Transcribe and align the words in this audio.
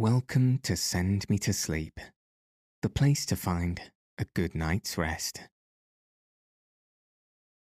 Welcome 0.00 0.60
to 0.62 0.76
Send 0.76 1.28
Me 1.28 1.38
to 1.38 1.52
Sleep, 1.52 1.98
the 2.82 2.88
place 2.88 3.26
to 3.26 3.34
find 3.34 3.82
a 4.16 4.26
good 4.32 4.54
night's 4.54 4.96
rest. 4.96 5.40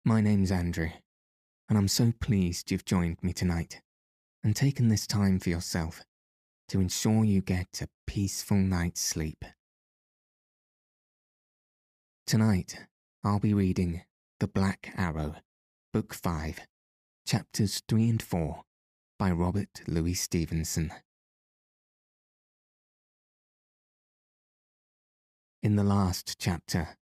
My 0.05 0.21
name's 0.21 0.49
Andrew, 0.49 0.87
and 1.67 1.77
I'm 1.77 1.89
so 1.89 2.13
pleased 2.21 2.71
you've 2.71 2.85
joined 2.85 3.21
me 3.21 3.33
tonight 3.33 3.81
and 4.41 4.55
taken 4.55 4.87
this 4.87 5.05
time 5.05 5.37
for 5.37 5.49
yourself 5.49 6.05
to 6.69 6.79
ensure 6.79 7.25
you 7.25 7.41
get 7.41 7.81
a 7.81 7.89
peaceful 8.07 8.55
night's 8.55 9.01
sleep. 9.01 9.43
Tonight, 12.25 12.87
I'll 13.25 13.41
be 13.41 13.53
reading 13.53 14.03
The 14.39 14.47
Black 14.47 14.93
Arrow, 14.95 15.35
Book 15.91 16.13
5, 16.13 16.61
Chapters 17.27 17.81
3 17.89 18.09
and 18.11 18.23
4 18.23 18.61
by 19.19 19.29
Robert 19.29 19.81
Louis 19.89 20.13
Stevenson. 20.13 20.93
In 25.64 25.78
the 25.78 25.83
last 25.86 26.36
chapter, 26.39 26.97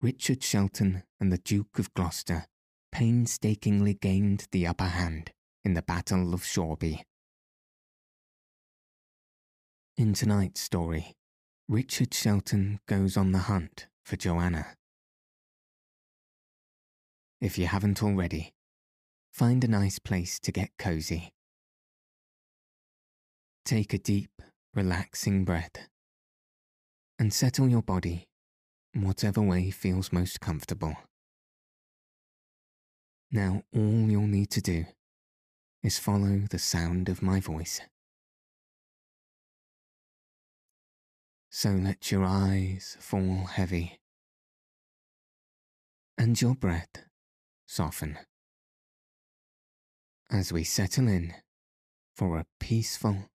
Richard 0.00 0.42
Shelton 0.42 1.02
and 1.20 1.30
the 1.30 1.36
Duke 1.36 1.78
of 1.78 1.92
Gloucester 1.92 2.46
painstakingly 2.90 3.92
gained 3.92 4.46
the 4.52 4.66
upper 4.66 4.86
hand 4.86 5.32
in 5.66 5.74
the 5.74 5.82
Battle 5.82 6.32
of 6.32 6.40
Shoreby. 6.42 7.02
In 9.98 10.14
tonight's 10.14 10.62
story, 10.62 11.12
Richard 11.68 12.14
Shelton 12.14 12.80
goes 12.86 13.18
on 13.18 13.32
the 13.32 13.40
hunt 13.40 13.86
for 14.02 14.16
Joanna. 14.16 14.68
If 17.38 17.58
you 17.58 17.66
haven't 17.66 18.02
already, 18.02 18.54
find 19.30 19.62
a 19.62 19.68
nice 19.68 19.98
place 19.98 20.40
to 20.40 20.50
get 20.50 20.70
cozy. 20.78 21.34
Take 23.66 23.92
a 23.92 23.98
deep, 23.98 24.40
relaxing 24.72 25.44
breath 25.44 25.90
and 27.20 27.34
settle 27.34 27.68
your 27.68 27.82
body 27.82 28.26
whatever 28.94 29.42
way 29.42 29.70
feels 29.70 30.10
most 30.10 30.40
comfortable. 30.40 30.96
Now, 33.30 33.62
all 33.74 34.10
you'll 34.10 34.26
need 34.26 34.50
to 34.52 34.62
do 34.62 34.86
is 35.82 35.98
follow 35.98 36.40
the 36.50 36.58
sound 36.58 37.10
of 37.10 37.22
my 37.22 37.38
voice. 37.38 37.82
So 41.50 41.70
let 41.70 42.10
your 42.10 42.24
eyes 42.24 42.96
fall 43.00 43.44
heavy 43.52 44.00
and 46.16 46.40
your 46.40 46.54
breath 46.54 47.04
soften 47.66 48.16
as 50.30 50.52
we 50.52 50.64
settle 50.64 51.08
in 51.08 51.34
for 52.14 52.38
a 52.38 52.46
peaceful 52.58 53.28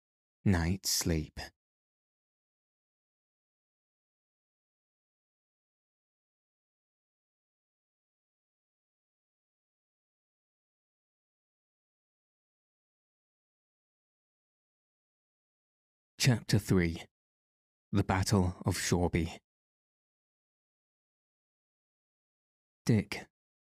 night's 0.46 0.90
sleep. 0.90 1.40
Chapter 16.26 16.58
3 16.58 17.04
The 17.92 18.04
Battle 18.06 18.56
of 18.66 18.78
Shoreby. 18.78 19.40
Dick, 22.86 23.26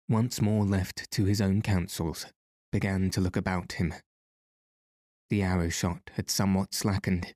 once 0.09 0.41
more 0.41 0.65
left 0.65 1.11
to 1.11 1.27
his 1.27 1.43
own 1.43 1.61
counsels, 1.61 2.25
began 2.73 3.11
to 3.11 3.21
look 3.21 3.37
about 3.37 3.73
him. 3.73 3.93
The 5.29 5.43
arrow 5.43 5.69
shot 5.69 6.11
had 6.15 6.31
somewhat 6.31 6.73
slackened. 6.73 7.35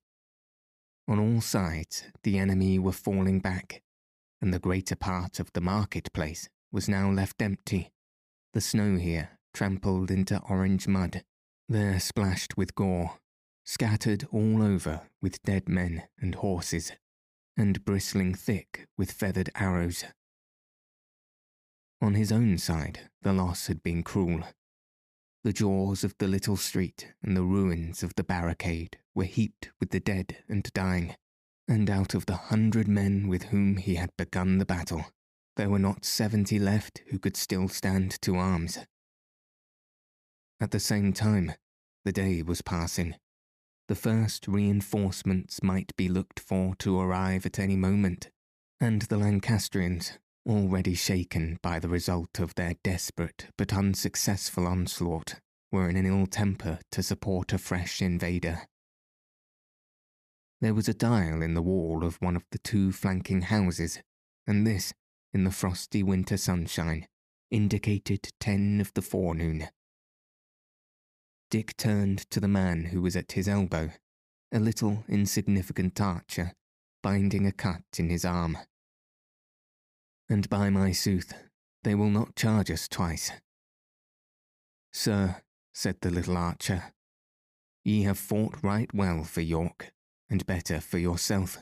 On 1.07 1.19
all 1.19 1.43
sides, 1.43 2.05
the 2.23 2.39
enemy 2.39 2.79
were 2.79 2.91
falling 2.91 3.41
back, 3.41 3.83
and 4.41 4.55
the 4.55 4.59
greater 4.59 4.97
part 4.97 5.39
of 5.39 5.53
the 5.53 5.61
marketplace 5.61 6.49
was 6.73 6.89
now 6.89 7.11
left 7.11 7.43
empty. 7.43 7.91
The 8.55 8.63
snow 8.63 8.97
here 8.97 9.39
trampled 9.53 10.11
into 10.11 10.41
orange 10.49 10.89
mud, 10.89 11.25
there 11.69 12.01
splashed 12.01 12.57
with 12.57 12.75
gore 12.75 13.19
scattered 13.71 14.27
all 14.33 14.65
over 14.65 15.03
with 15.23 15.41
dead 15.45 15.69
men 15.69 16.03
and 16.19 16.35
horses, 16.35 16.91
and 17.57 17.85
bristling 17.85 18.35
thick 18.35 18.89
with 18.99 19.13
feathered 19.13 19.49
arrows. 19.55 20.03
On 22.03 22.15
his 22.15 22.33
own 22.33 22.59
side, 22.59 23.09
the 23.23 23.33
loss 23.33 23.69
had 23.69 23.81
been 23.81 24.03
cruel. 24.03 24.43
The 25.45 25.53
jaws 25.53 26.03
of 26.03 26.17
the 26.19 26.27
little 26.27 26.57
street 26.57 27.13
and 27.23 27.37
the 27.37 27.45
ruins 27.45 28.03
of 28.03 28.13
the 28.17 28.25
barricade 28.25 28.99
were 29.15 29.23
heaped 29.23 29.71
with 29.79 29.91
the 29.91 30.01
dead 30.01 30.39
and 30.49 30.65
dying, 30.73 31.15
and 31.69 31.89
out 31.89 32.13
of 32.13 32.27
the 32.27 32.51
hundred 32.51 32.89
men 32.89 33.29
with 33.29 33.45
whom 33.45 33.77
he 33.77 33.95
had 33.95 34.11
begun 34.19 34.59
the 34.59 34.67
battle, 34.67 35.05
there 35.57 35.71
were 35.71 35.79
not 35.79 36.05
seventy 36.05 36.59
left 36.59 37.03
who 37.11 37.21
could 37.21 37.37
still 37.37 37.69
stand 37.69 38.21
to 38.23 38.35
arms. 38.35 38.81
At 40.61 40.73
the 40.73 40.81
same 40.81 41.13
time, 41.13 41.53
the 42.05 42.13
day 42.13 42.43
was 42.43 42.63
passing, 42.63 43.15
the 43.91 43.97
first 43.97 44.47
reinforcements 44.47 45.65
might 45.65 45.97
be 45.97 46.09
looked 46.09 46.39
for 46.39 46.77
to 46.77 47.01
arrive 47.01 47.45
at 47.45 47.59
any 47.59 47.75
moment, 47.75 48.31
and 48.81 49.03
the 49.03 49.17
Lancastrians, 49.17 50.12
already 50.49 50.95
shaken 50.95 51.59
by 51.61 51.81
the 51.81 51.89
result 51.89 52.39
of 52.39 52.55
their 52.55 52.75
desperate 52.84 53.49
but 53.59 53.73
unsuccessful 53.73 54.65
onslaught, 54.65 55.41
were 55.73 55.89
in 55.89 55.97
an 55.97 56.06
ill 56.06 56.28
temper 56.28 56.78
to 56.93 57.03
support 57.03 57.53
a 57.53 57.59
fresh 57.59 58.01
invader. 58.01 58.61
There 60.61 60.72
was 60.75 60.89
a 60.89 60.95
dial 60.95 61.43
in 61.43 61.55
the 61.55 61.61
wall 61.61 62.05
of 62.05 62.15
one 62.22 62.37
of 62.37 62.45
the 62.53 62.59
two 62.59 62.93
flanking 62.93 63.43
houses, 63.43 63.99
and 64.47 64.65
this, 64.65 64.93
in 65.33 65.43
the 65.43 65.51
frosty 65.51 66.05
winter 66.05 66.37
sunshine, 66.37 67.09
indicated 67.51 68.31
ten 68.39 68.81
of 68.81 68.95
the 68.95 69.03
forenoon. 69.03 69.67
Dick 71.50 71.77
turned 71.77 72.31
to 72.31 72.38
the 72.38 72.47
man 72.47 72.84
who 72.87 73.03
was 73.03 73.16
at 73.16 73.33
his 73.33 73.49
elbow, 73.49 73.91
a 74.53 74.61
little 74.61 75.05
insignificant 75.09 76.00
archer, 76.00 76.53
binding 77.03 77.44
a 77.44 77.50
cut 77.50 77.83
in 77.99 78.09
his 78.09 78.25
arm. 78.25 78.56
And 80.28 80.49
by 80.49 80.71
my 80.71 80.93
sooth, 80.93 81.34
they 81.83 81.97
will 81.97 82.10
not 82.10 82.37
charge 82.37 82.71
us 82.71 82.87
twice. 82.87 83.33
Sir, 84.93 85.43
said 85.75 85.97
the 86.00 86.10
little 86.10 86.37
archer, 86.37 86.93
ye 87.84 88.05
have 88.05 88.19
fought 88.19 88.62
right 88.62 88.93
well 88.94 89.25
for 89.25 89.41
York, 89.41 89.91
and 90.28 90.47
better 90.47 90.81
for 90.81 90.99
yourself. 90.99 91.59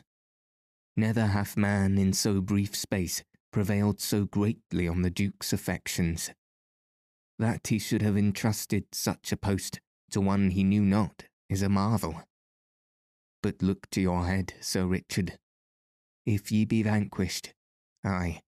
Neither 0.99 1.29
hath 1.29 1.57
man 1.57 1.97
in 1.97 2.13
so 2.13 2.43
brief 2.43 2.77
space 2.77 3.23
prevailed 3.53 4.01
so 4.01 4.27
greatly 4.27 4.87
on 4.87 5.01
the 5.01 5.11
Duke's 5.11 5.55
affections 5.55 6.31
that 7.39 7.69
he 7.69 7.79
should 7.79 8.03
have 8.03 8.17
entrusted 8.17 8.85
such 8.93 9.33
a 9.33 9.37
post 9.37 9.81
to 10.11 10.21
one 10.21 10.51
he 10.51 10.65
knew 10.65 10.83
not 10.83 11.25
is 11.49 11.63
a 11.63 11.69
marvel. 11.69 12.23
But 13.43 13.63
look 13.63 13.89
to 13.91 14.01
your 14.01 14.27
head, 14.27 14.55
Sir 14.61 14.87
Richard. 14.87 15.39
If 16.27 16.51
ye 16.51 16.65
be 16.65 16.83
vanquished, 16.83 17.55
ay, 18.05 18.43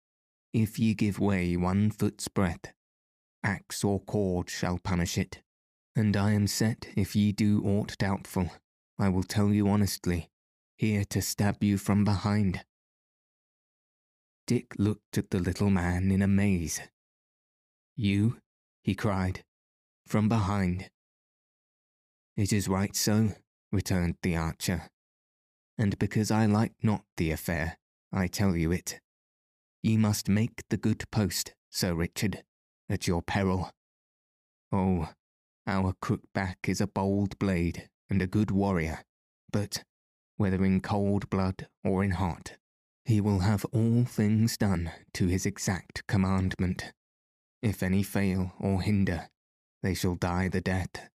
if 0.53 0.79
ye 0.79 0.95
give 0.95 1.19
way 1.19 1.57
one 1.57 1.91
foot's 1.91 2.29
breadth, 2.29 2.73
axe 3.45 3.85
or 3.85 4.01
cord 4.01 4.51
shall 4.51 4.79
punish 4.79 5.17
it. 5.17 5.43
And 5.97 6.17
I 6.17 6.33
am 6.33 6.47
set 6.47 6.89
if 6.97 7.15
ye 7.15 7.33
do 7.33 7.63
aught 7.65 7.97
doubtful, 7.99 8.51
I 8.99 9.09
will 9.09 9.23
tell 9.23 9.51
you 9.51 9.69
honestly, 9.69 10.29
here 10.77 11.05
to 11.07 11.23
stab 11.23 11.63
you 11.63 11.79
from 11.79 12.05
behind. 12.05 12.65
Dick 14.47 14.75
looked 14.79 15.19
at 15.19 15.31
the 15.31 15.39
little 15.39 15.71
man 15.71 16.11
in 16.11 16.23
amaze. 16.23 16.81
You? 17.97 18.39
He 18.83 18.95
cried. 18.95 19.43
From 20.07 20.29
behind. 20.29 20.91
It 22.37 22.53
is 22.53 22.69
right 22.69 22.97
so, 22.97 23.31
returned 23.71 24.17
the 24.23 24.37
archer. 24.37 24.89
And 25.79 25.99
because 25.99 26.31
I 26.31 26.47
like 26.47 26.73
not 26.83 27.05
the 27.17 27.31
affair, 27.31 27.79
I 28.13 28.27
tell 28.27 28.57
you 28.57 28.73
it. 28.73 29.01
Ye 29.83 29.97
must 29.97 30.29
make 30.29 30.63
the 30.69 30.77
good 30.77 31.05
post, 31.11 31.55
Sir 31.71 31.95
Richard, 31.95 32.43
at 32.89 33.07
your 33.07 33.23
peril. 33.23 33.71
Oh, 34.73 35.09
our 35.67 35.95
crookback 36.03 36.69
is 36.69 36.81
a 36.81 36.87
bold 36.87 37.39
blade 37.39 37.89
and 38.09 38.21
a 38.21 38.27
good 38.27 38.51
warrior, 38.51 39.05
but, 39.53 39.85
whether 40.37 40.65
in 40.65 40.81
cold 40.81 41.31
blood 41.31 41.69
or 41.85 42.03
in 42.03 42.13
hot, 42.13 42.57
he 43.05 43.21
will 43.21 43.41
have 43.41 43.65
all 43.67 44.05
things 44.05 44.57
done 44.57 44.91
to 45.15 45.27
his 45.27 45.47
exact 45.47 46.07
commandment. 46.07 46.93
If 47.63 47.83
any 47.83 48.03
fail 48.03 48.53
or 48.59 48.83
hinder, 48.83 49.29
they 49.83 49.95
shall 49.95 50.15
die 50.15 50.49
the 50.49 50.61
death. 50.61 51.11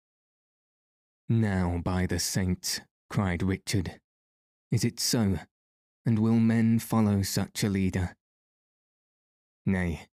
Now, 1.28 1.82
by 1.84 2.06
the 2.06 2.20
saints, 2.20 2.82
cried 3.10 3.42
Richard, 3.42 4.00
is 4.72 4.84
it 4.84 5.00
so? 5.00 5.40
And 6.06 6.20
will 6.20 6.40
men 6.40 6.80
follow 6.80 7.24
such 7.24 7.64
a 7.64 7.70
leader? 7.70 8.16
Nay, 9.66 10.08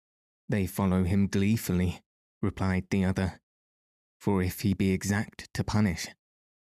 they 0.48 0.66
follow 0.66 1.04
him 1.04 1.26
gleefully, 1.26 2.00
replied 2.40 2.86
the 2.90 3.04
other. 3.04 3.40
For 4.18 4.42
if 4.42 4.60
he 4.60 4.72
be 4.72 4.92
exact 4.92 5.52
to 5.52 5.64
punish, 5.64 6.08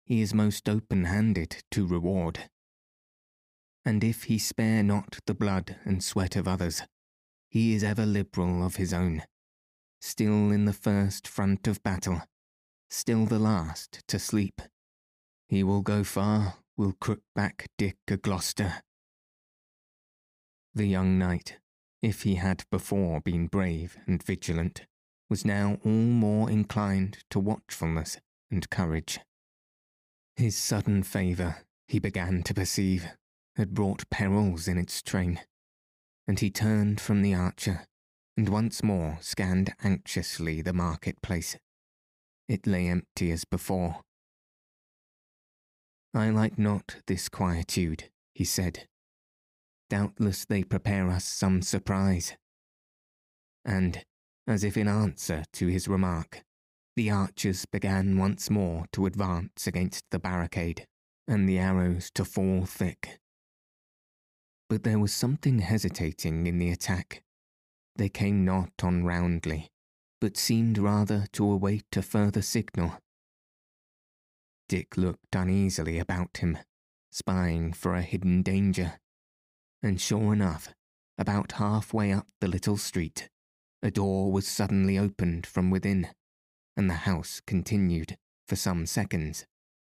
he 0.06 0.22
is 0.22 0.32
most 0.32 0.68
open 0.68 1.04
handed 1.04 1.62
to 1.72 1.86
reward. 1.86 2.48
And 3.84 4.02
if 4.02 4.24
he 4.24 4.38
spare 4.38 4.82
not 4.82 5.18
the 5.26 5.34
blood 5.34 5.76
and 5.84 6.02
sweat 6.02 6.36
of 6.36 6.48
others, 6.48 6.82
he 7.50 7.74
is 7.74 7.84
ever 7.84 8.06
liberal 8.06 8.64
of 8.64 8.76
his 8.76 8.94
own, 8.94 9.24
still 10.00 10.50
in 10.50 10.64
the 10.64 10.72
first 10.72 11.26
front 11.26 11.66
of 11.66 11.82
battle, 11.82 12.22
still 12.88 13.26
the 13.26 13.38
last 13.38 14.02
to 14.08 14.18
sleep. 14.18 14.62
He 15.48 15.62
will 15.62 15.82
go 15.82 16.04
far, 16.04 16.56
will 16.76 16.94
crook 17.00 17.20
back 17.34 17.68
Dick 17.76 17.98
o' 18.10 18.16
Gloucester. 18.16 18.82
The 20.74 20.86
young 20.86 21.18
knight, 21.18 21.58
if 22.02 22.22
he 22.22 22.36
had 22.36 22.64
before 22.70 23.20
been 23.20 23.46
brave 23.46 23.96
and 24.06 24.22
vigilant, 24.22 24.86
was 25.28 25.44
now 25.44 25.78
all 25.84 25.90
more 25.90 26.50
inclined 26.50 27.24
to 27.30 27.38
watchfulness 27.38 28.18
and 28.50 28.68
courage. 28.70 29.18
His 30.36 30.56
sudden 30.56 31.02
favour, 31.02 31.56
he 31.88 31.98
began 31.98 32.42
to 32.44 32.54
perceive, 32.54 33.08
had 33.56 33.74
brought 33.74 34.08
perils 34.10 34.68
in 34.68 34.78
its 34.78 35.02
train, 35.02 35.40
and 36.26 36.38
he 36.38 36.50
turned 36.50 37.00
from 37.00 37.22
the 37.22 37.34
archer 37.34 37.86
and 38.38 38.48
once 38.50 38.84
more 38.84 39.18
scanned 39.20 39.74
anxiously 39.82 40.62
the 40.62 40.72
market-place. 40.72 41.56
It 42.48 42.68
lay 42.68 42.86
empty 42.86 43.32
as 43.32 43.44
before. 43.44 43.96
I 46.14 46.30
like 46.30 46.56
not 46.56 46.98
this 47.08 47.28
quietude, 47.28 48.04
he 48.36 48.44
said. 48.44 48.86
Doubtless 49.90 50.44
they 50.44 50.62
prepare 50.62 51.10
us 51.10 51.24
some 51.24 51.62
surprise. 51.62 52.36
And, 53.64 54.04
as 54.46 54.62
if 54.62 54.76
in 54.76 54.86
answer 54.86 55.42
to 55.54 55.66
his 55.66 55.88
remark, 55.88 56.42
the 56.94 57.10
archers 57.10 57.66
began 57.66 58.18
once 58.18 58.48
more 58.48 58.84
to 58.92 59.06
advance 59.06 59.66
against 59.66 60.04
the 60.12 60.20
barricade, 60.20 60.86
and 61.26 61.48
the 61.48 61.58
arrows 61.58 62.08
to 62.14 62.24
fall 62.24 62.66
thick. 62.66 63.18
But 64.68 64.84
there 64.84 65.00
was 65.00 65.12
something 65.12 65.58
hesitating 65.58 66.46
in 66.46 66.58
the 66.58 66.70
attack. 66.70 67.24
They 67.98 68.08
came 68.08 68.44
not 68.44 68.70
on 68.82 69.04
roundly, 69.04 69.68
but 70.20 70.36
seemed 70.36 70.78
rather 70.78 71.26
to 71.32 71.50
await 71.50 71.96
a 71.96 72.02
further 72.02 72.42
signal. 72.42 72.96
Dick 74.68 74.96
looked 74.96 75.34
uneasily 75.34 75.98
about 75.98 76.36
him, 76.36 76.58
spying 77.10 77.72
for 77.72 77.94
a 77.94 78.02
hidden 78.02 78.42
danger. 78.42 79.00
And 79.82 80.00
sure 80.00 80.32
enough, 80.32 80.72
about 81.18 81.52
halfway 81.52 82.12
up 82.12 82.28
the 82.40 82.46
little 82.46 82.76
street, 82.76 83.28
a 83.82 83.90
door 83.90 84.30
was 84.30 84.46
suddenly 84.46 84.96
opened 84.96 85.44
from 85.44 85.68
within, 85.70 86.08
and 86.76 86.88
the 86.88 87.02
house 87.08 87.40
continued, 87.46 88.16
for 88.46 88.54
some 88.54 88.86
seconds, 88.86 89.44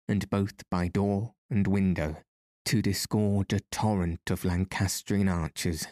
and 0.08 0.30
both 0.30 0.70
by 0.70 0.88
door 0.90 1.34
and 1.50 1.66
window, 1.66 2.18
to 2.66 2.84
disgorge 2.84 3.52
a 3.52 3.62
torrent 3.72 4.30
of 4.30 4.46
Lancastrian 4.46 5.28
archers. 5.28 5.88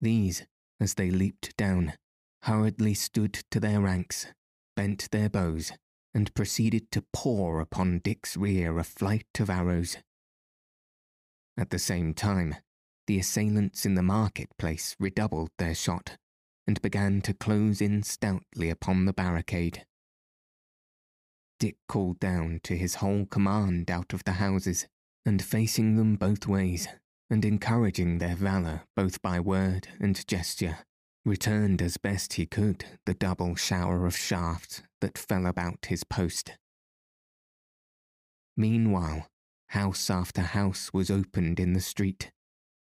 These, 0.00 0.44
as 0.80 0.94
they 0.94 1.10
leaped 1.10 1.56
down, 1.56 1.94
hurriedly 2.42 2.94
stood 2.94 3.32
to 3.50 3.60
their 3.60 3.80
ranks, 3.80 4.26
bent 4.76 5.10
their 5.10 5.28
bows, 5.28 5.72
and 6.14 6.34
proceeded 6.34 6.90
to 6.90 7.04
pour 7.12 7.60
upon 7.60 7.98
Dick's 7.98 8.36
rear 8.36 8.78
a 8.78 8.84
flight 8.84 9.26
of 9.40 9.50
arrows. 9.50 9.96
At 11.56 11.70
the 11.70 11.78
same 11.78 12.14
time, 12.14 12.56
the 13.06 13.18
assailants 13.18 13.84
in 13.84 13.94
the 13.94 14.02
market-place 14.02 14.96
redoubled 14.98 15.50
their 15.58 15.74
shot, 15.74 16.16
and 16.66 16.80
began 16.82 17.20
to 17.22 17.34
close 17.34 17.80
in 17.80 18.02
stoutly 18.02 18.70
upon 18.70 19.04
the 19.04 19.12
barricade. 19.12 19.84
Dick 21.60 21.76
called 21.88 22.18
down 22.18 22.60
to 22.64 22.76
his 22.76 22.96
whole 22.96 23.26
command 23.26 23.90
out 23.90 24.12
of 24.12 24.24
the 24.24 24.32
houses, 24.32 24.86
and 25.26 25.42
facing 25.42 25.96
them 25.96 26.16
both 26.16 26.46
ways, 26.46 26.88
and 27.30 27.44
encouraging 27.44 28.18
their 28.18 28.34
valour 28.34 28.82
both 28.96 29.20
by 29.22 29.40
word 29.40 29.88
and 30.00 30.26
gesture, 30.26 30.78
returned 31.24 31.80
as 31.80 31.96
best 31.96 32.34
he 32.34 32.46
could 32.46 32.84
the 33.06 33.14
double 33.14 33.54
shower 33.54 34.06
of 34.06 34.16
shafts 34.16 34.82
that 35.00 35.18
fell 35.18 35.46
about 35.46 35.86
his 35.86 36.04
post. 36.04 36.52
Meanwhile, 38.56 39.26
house 39.68 40.10
after 40.10 40.42
house 40.42 40.92
was 40.92 41.10
opened 41.10 41.58
in 41.58 41.72
the 41.72 41.80
street, 41.80 42.30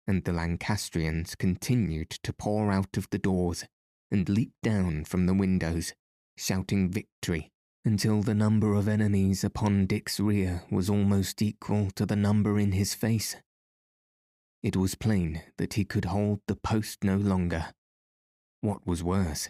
and 0.07 0.23
the 0.23 0.33
Lancastrians 0.33 1.35
continued 1.35 2.09
to 2.09 2.33
pour 2.33 2.71
out 2.71 2.97
of 2.97 3.07
the 3.11 3.19
doors 3.19 3.63
and 4.09 4.27
leap 4.27 4.51
down 4.61 5.05
from 5.05 5.25
the 5.25 5.33
windows, 5.33 5.93
shouting 6.35 6.89
victory, 6.89 7.49
until 7.85 8.21
the 8.21 8.35
number 8.35 8.73
of 8.73 8.87
enemies 8.87 9.43
upon 9.43 9.85
Dick's 9.85 10.19
rear 10.19 10.63
was 10.69 10.89
almost 10.89 11.41
equal 11.41 11.89
to 11.91 12.05
the 12.05 12.15
number 12.15 12.59
in 12.59 12.73
his 12.73 12.93
face. 12.93 13.37
It 14.63 14.75
was 14.75 14.95
plain 14.95 15.41
that 15.57 15.73
he 15.73 15.85
could 15.85 16.05
hold 16.05 16.41
the 16.47 16.55
post 16.55 17.03
no 17.03 17.17
longer. 17.17 17.73
What 18.61 18.85
was 18.85 19.03
worse, 19.03 19.49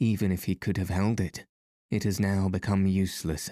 even 0.00 0.32
if 0.32 0.44
he 0.44 0.54
could 0.54 0.78
have 0.78 0.88
held 0.88 1.20
it, 1.20 1.44
it 1.90 2.04
has 2.04 2.18
now 2.18 2.48
become 2.48 2.86
useless, 2.86 3.50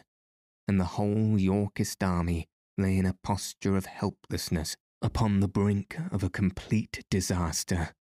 and 0.66 0.80
the 0.80 0.96
whole 0.96 1.38
Yorkist 1.38 2.02
army 2.02 2.46
lay 2.78 2.96
in 2.96 3.06
a 3.06 3.16
posture 3.22 3.76
of 3.76 3.86
helplessness 3.86 4.76
upon 5.02 5.40
the 5.40 5.48
brink 5.48 5.96
of 6.10 6.22
a 6.22 6.30
complete 6.30 7.04
disaster. 7.10 7.92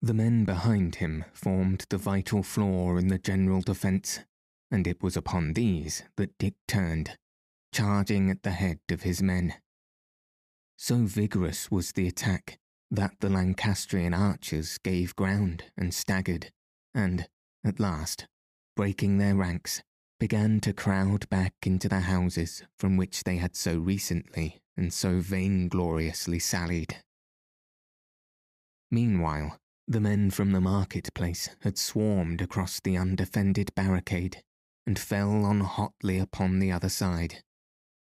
The 0.00 0.14
men 0.14 0.44
behind 0.44 0.96
him 0.96 1.24
formed 1.32 1.86
the 1.88 1.98
vital 1.98 2.44
flaw 2.44 2.96
in 2.96 3.08
the 3.08 3.18
general 3.18 3.62
defence, 3.62 4.20
and 4.70 4.86
it 4.86 5.02
was 5.02 5.16
upon 5.16 5.54
these 5.54 6.04
that 6.16 6.38
Dick 6.38 6.54
turned, 6.68 7.18
charging 7.72 8.30
at 8.30 8.44
the 8.44 8.52
head 8.52 8.78
of 8.90 9.02
his 9.02 9.20
men. 9.20 9.54
So 10.78 10.96
vigorous 10.98 11.70
was 11.70 11.92
the 11.92 12.06
attack 12.06 12.58
that 12.90 13.16
the 13.20 13.30
Lancastrian 13.30 14.14
archers 14.14 14.78
gave 14.78 15.16
ground 15.16 15.64
and 15.76 15.92
staggered, 15.92 16.52
and, 16.94 17.28
at 17.64 17.80
last, 17.80 18.26
breaking 18.76 19.18
their 19.18 19.34
ranks, 19.34 19.82
began 20.20 20.60
to 20.60 20.72
crowd 20.72 21.28
back 21.28 21.54
into 21.64 21.88
the 21.88 22.00
houses 22.00 22.62
from 22.78 22.96
which 22.96 23.24
they 23.24 23.36
had 23.38 23.56
so 23.56 23.78
recently 23.78 24.60
and 24.76 24.92
so 24.92 25.20
vaingloriously 25.20 26.40
sallied. 26.40 26.96
Meanwhile, 28.90 29.58
the 29.88 30.00
men 30.00 30.30
from 30.30 30.52
the 30.52 30.60
market-place 30.60 31.50
had 31.62 31.78
swarmed 31.78 32.40
across 32.40 32.80
the 32.80 32.96
undefended 32.96 33.74
barricade 33.74 34.42
and 34.86 34.98
fell 34.98 35.44
on 35.44 35.60
hotly 35.60 36.18
upon 36.18 36.58
the 36.58 36.70
other 36.70 36.88
side, 36.88 37.42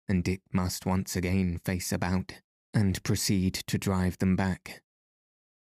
and 0.08 0.24
Dick 0.24 0.42
must 0.54 0.86
once 0.86 1.16
again 1.16 1.60
face 1.66 1.92
about 1.92 2.34
and 2.74 3.02
proceed 3.04 3.54
to 3.54 3.78
drive 3.78 4.18
them 4.18 4.36
back. 4.36 4.82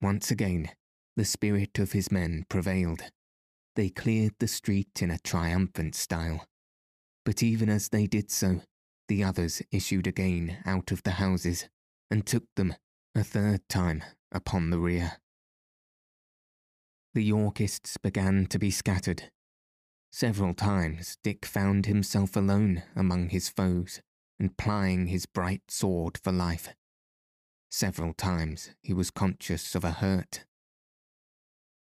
Once 0.00 0.30
again, 0.30 0.70
the 1.16 1.24
spirit 1.24 1.78
of 1.78 1.92
his 1.92 2.10
men 2.10 2.44
prevailed. 2.48 3.02
They 3.76 3.88
cleared 3.88 4.34
the 4.38 4.48
street 4.48 5.02
in 5.02 5.10
a 5.10 5.18
triumphant 5.18 5.94
style. 5.94 6.46
But 7.24 7.42
even 7.42 7.68
as 7.68 7.88
they 7.88 8.06
did 8.06 8.30
so, 8.30 8.62
the 9.08 9.24
others 9.24 9.62
issued 9.70 10.06
again 10.06 10.58
out 10.64 10.92
of 10.92 11.02
the 11.02 11.12
houses 11.12 11.68
and 12.10 12.26
took 12.26 12.44
them, 12.56 12.74
a 13.14 13.24
third 13.24 13.68
time, 13.68 14.02
upon 14.32 14.70
the 14.70 14.78
rear. 14.78 15.18
The 17.14 17.24
Yorkists 17.24 17.96
began 17.96 18.46
to 18.46 18.58
be 18.58 18.70
scattered. 18.70 19.30
Several 20.12 20.54
times 20.54 21.16
Dick 21.22 21.46
found 21.46 21.86
himself 21.86 22.36
alone 22.36 22.82
among 22.94 23.30
his 23.30 23.48
foes 23.48 24.00
and 24.38 24.56
plying 24.56 25.06
his 25.06 25.26
bright 25.26 25.62
sword 25.68 26.18
for 26.22 26.32
life. 26.32 26.68
Several 27.76 28.14
times 28.14 28.70
he 28.82 28.94
was 28.94 29.10
conscious 29.10 29.74
of 29.74 29.82
a 29.82 29.90
hurt. 29.90 30.44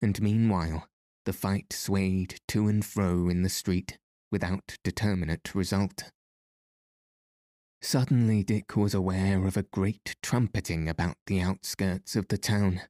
And 0.01 0.19
meanwhile, 0.23 0.89
the 1.27 1.35
fight 1.35 1.75
swayed 1.75 2.41
to 2.49 2.69
and 2.69 2.83
fro 2.83 3.29
in 3.29 3.43
the 3.43 3.51
street 3.51 3.99
without 4.33 4.79
determinate 4.83 5.55
result. 5.55 6.05
Suddenly 7.83 8.43
Dick 8.45 8.79
was 8.79 8.95
aware 8.95 9.47
of 9.47 9.59
a 9.59 9.65
great 9.65 10.17
trumpeting 10.23 10.89
about 10.89 11.19
the 11.27 11.43
outskirts 11.43 12.17
of 12.17 12.29
the 12.29 12.39
town. 12.39 12.81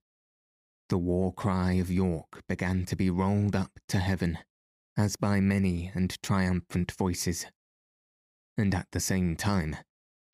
The 0.88 0.96
war 0.96 1.34
cry 1.34 1.72
of 1.72 1.90
York 1.90 2.44
began 2.48 2.84
to 2.84 2.94
be 2.94 3.10
rolled 3.10 3.56
up 3.56 3.72
to 3.88 3.98
heaven, 3.98 4.38
as 4.96 5.16
by 5.16 5.40
many 5.40 5.90
and 5.96 6.16
triumphant 6.22 6.92
voices. 6.92 7.46
And 8.56 8.72
at 8.72 8.86
the 8.92 9.00
same 9.00 9.34
time, 9.34 9.78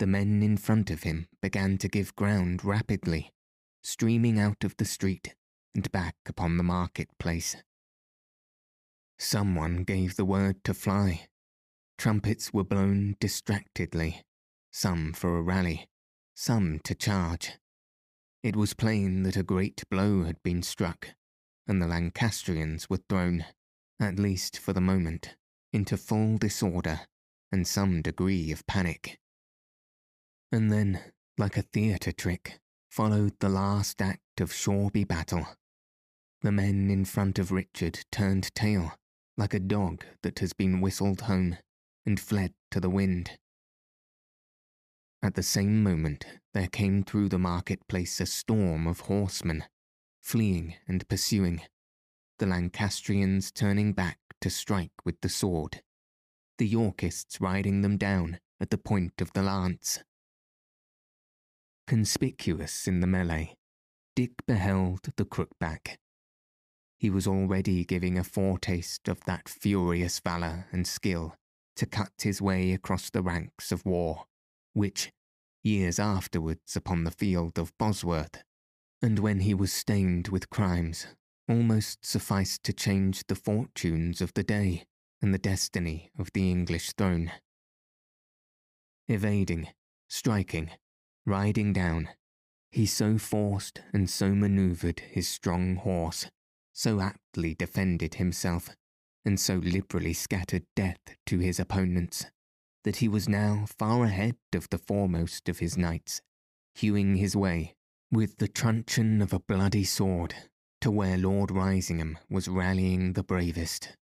the 0.00 0.07
men 0.07 0.42
in 0.42 0.57
front 0.57 0.90
of 0.90 1.02
him 1.04 1.28
began 1.42 1.76
to 1.76 1.87
give 1.87 2.16
ground 2.16 2.64
rapidly, 2.64 3.30
streaming 3.83 4.40
out 4.40 4.64
of 4.64 4.75
the 4.78 4.85
street 4.85 5.35
and 5.75 5.92
back 5.92 6.16
upon 6.26 6.57
the 6.57 6.62
market-place. 6.62 7.57
Someone 9.19 9.85
gave 9.85 10.16
the 10.16 10.25
word 10.25 10.64
to 10.64 10.73
fly. 10.73 11.28
Trumpets 11.99 12.50
were 12.50 12.64
blown 12.64 13.14
distractedly, 13.21 14.23
some 14.73 15.12
for 15.12 15.37
a 15.37 15.42
rally, 15.42 15.90
some 16.35 16.80
to 16.85 16.95
charge. 16.95 17.52
It 18.42 18.57
was 18.57 18.73
plain 18.73 19.23
that 19.25 19.37
a 19.37 19.42
great 19.42 19.85
blow 19.90 20.25
had 20.25 20.42
been 20.42 20.62
struck, 20.62 21.09
and 21.69 21.83
the 21.83 21.87
Lancastrians 21.87 22.88
were 22.88 23.02
thrown, 23.07 23.45
at 24.00 24.19
least 24.19 24.59
for 24.59 24.73
the 24.73 24.80
moment, 24.80 25.37
into 25.75 25.99
full 25.99 26.38
disorder 26.38 27.00
and 27.52 27.66
some 27.66 28.00
degree 28.00 28.50
of 28.50 28.66
panic. 28.66 29.19
And 30.52 30.71
then, 30.71 31.00
like 31.38 31.57
a 31.57 31.62
theatre 31.62 32.12
trick, 32.12 32.59
followed 32.90 33.38
the 33.38 33.49
last 33.49 34.02
act 34.02 34.40
of 34.40 34.52
Shoreby 34.52 35.07
battle. 35.07 35.47
The 36.42 36.52
men 36.52 36.90
in 36.90 37.04
front 37.04 37.38
of 37.38 37.52
Richard 37.52 38.00
turned 38.11 38.54
tail, 38.54 38.92
like 39.37 39.54
a 39.54 39.61
dog 39.61 40.04
that 40.23 40.40
has 40.40 40.52
been 40.52 40.80
whistled 40.80 41.23
home, 41.23 41.59
and 42.04 42.19
fled 42.19 42.52
to 42.71 42.80
the 42.80 42.90
wind. 42.90 43.38
At 45.23 45.35
the 45.35 45.42
same 45.42 45.83
moment, 45.83 46.25
there 46.54 46.66
came 46.66 47.04
through 47.04 47.28
the 47.28 47.38
market-place 47.38 48.21
a 48.21 48.26
storm 48.26 48.87
of 48.87 49.00
horsemen, 49.00 49.64
fleeing 50.23 50.75
and 50.88 51.07
pursuing, 51.09 51.61
the 52.38 52.47
Lancastrians 52.47 53.52
turning 53.52 53.92
back 53.92 54.19
to 54.40 54.49
strike 54.49 54.92
with 55.04 55.21
the 55.21 55.28
sword, 55.28 55.83
the 56.57 56.66
Yorkists 56.66 57.40
riding 57.40 57.83
them 57.83 57.99
down 57.99 58.40
at 58.59 58.71
the 58.71 58.78
point 58.78 59.21
of 59.21 59.33
the 59.35 59.42
lance. 59.42 60.02
Conspicuous 61.91 62.87
in 62.87 63.01
the 63.01 63.07
melee, 63.09 63.57
Dick 64.15 64.47
beheld 64.47 65.01
the 65.17 65.25
crookback. 65.25 65.97
He 67.01 67.11
was 67.11 67.27
already 67.27 67.85
giving 67.85 68.17
a 68.17 68.23
foretaste 68.23 69.09
of 69.09 69.25
that 69.25 69.49
furious 69.49 70.21
valour 70.21 70.69
and 70.71 70.87
skill 70.87 71.35
to 71.75 71.87
cut 71.87 72.13
his 72.23 72.41
way 72.41 72.71
across 72.71 73.11
the 73.11 73.23
ranks 73.23 73.73
of 73.73 73.85
war 73.85 74.27
which, 74.73 75.11
years 75.65 75.99
afterwards 75.99 76.77
upon 76.77 77.03
the 77.03 77.11
field 77.11 77.59
of 77.59 77.77
Bosworth, 77.77 78.45
and 79.03 79.19
when 79.19 79.41
he 79.41 79.53
was 79.53 79.73
stained 79.73 80.29
with 80.29 80.49
crimes, 80.49 81.09
almost 81.49 82.07
sufficed 82.07 82.63
to 82.63 82.73
change 82.73 83.25
the 83.27 83.35
fortunes 83.35 84.21
of 84.21 84.33
the 84.35 84.45
day 84.45 84.85
and 85.21 85.35
the 85.35 85.39
destiny 85.39 86.13
of 86.17 86.31
the 86.35 86.53
English 86.53 86.93
throne. 86.93 87.33
Evading, 89.09 89.67
striking, 90.09 90.71
riding 91.27 91.73
down, 91.73 92.09
he 92.71 92.87
so 92.87 93.19
forced 93.19 93.81
and 93.93 94.09
so 94.09 94.35
manoeuvred 94.35 95.00
his 95.00 95.29
strong 95.29 95.77
horse, 95.77 96.27
so 96.73 97.00
aptly 97.00 97.55
defended 97.55 98.15
himself, 98.15 98.71
and 99.25 99.41
so 99.41 99.57
liberally 99.57 100.12
scattered 100.12 100.65
death 100.77 101.00
to 101.27 101.41
his 101.41 101.59
opponents, 101.59 102.27
that 102.85 102.97
he 102.97 103.09
was 103.09 103.29
now 103.29 103.67
far 103.79 104.05
ahead 104.05 104.37
of 104.55 104.69
the 104.71 104.79
foremost 104.79 105.49
of 105.49 105.59
his 105.59 105.77
knights, 105.77 106.23
hewing 106.75 107.17
his 107.17 107.35
way, 107.35 107.75
with 108.12 108.39
the 108.39 108.49
truncheon 108.49 109.21
of 109.21 109.33
a 109.33 109.41
bloody 109.41 109.85
sword, 109.85 110.35
to 110.81 110.91
where 110.91 111.19
Lord 111.19 111.50
Risingham 111.50 112.19
was 112.31 112.49
rallying 112.49 113.12
the 113.12 113.25
bravest. 113.25 113.97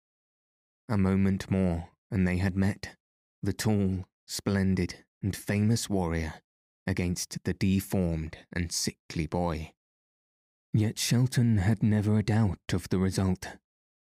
A 0.89 0.97
moment 0.97 1.49
more, 1.49 1.89
and 2.11 2.27
they 2.27 2.37
had 2.37 2.55
met, 2.55 2.95
the 3.41 3.53
tall, 3.53 4.05
splendid, 4.25 5.05
and 5.21 5.35
famous 5.35 5.89
warrior 5.89 6.41
against 6.87 7.43
the 7.43 7.53
deformed 7.53 8.37
and 8.53 8.71
sickly 8.71 9.27
boy. 9.27 9.71
Yet 10.73 10.97
Shelton 10.99 11.57
had 11.57 11.81
never 11.81 12.17
a 12.17 12.23
doubt 12.23 12.73
of 12.73 12.89
the 12.89 12.99
result, 12.99 13.47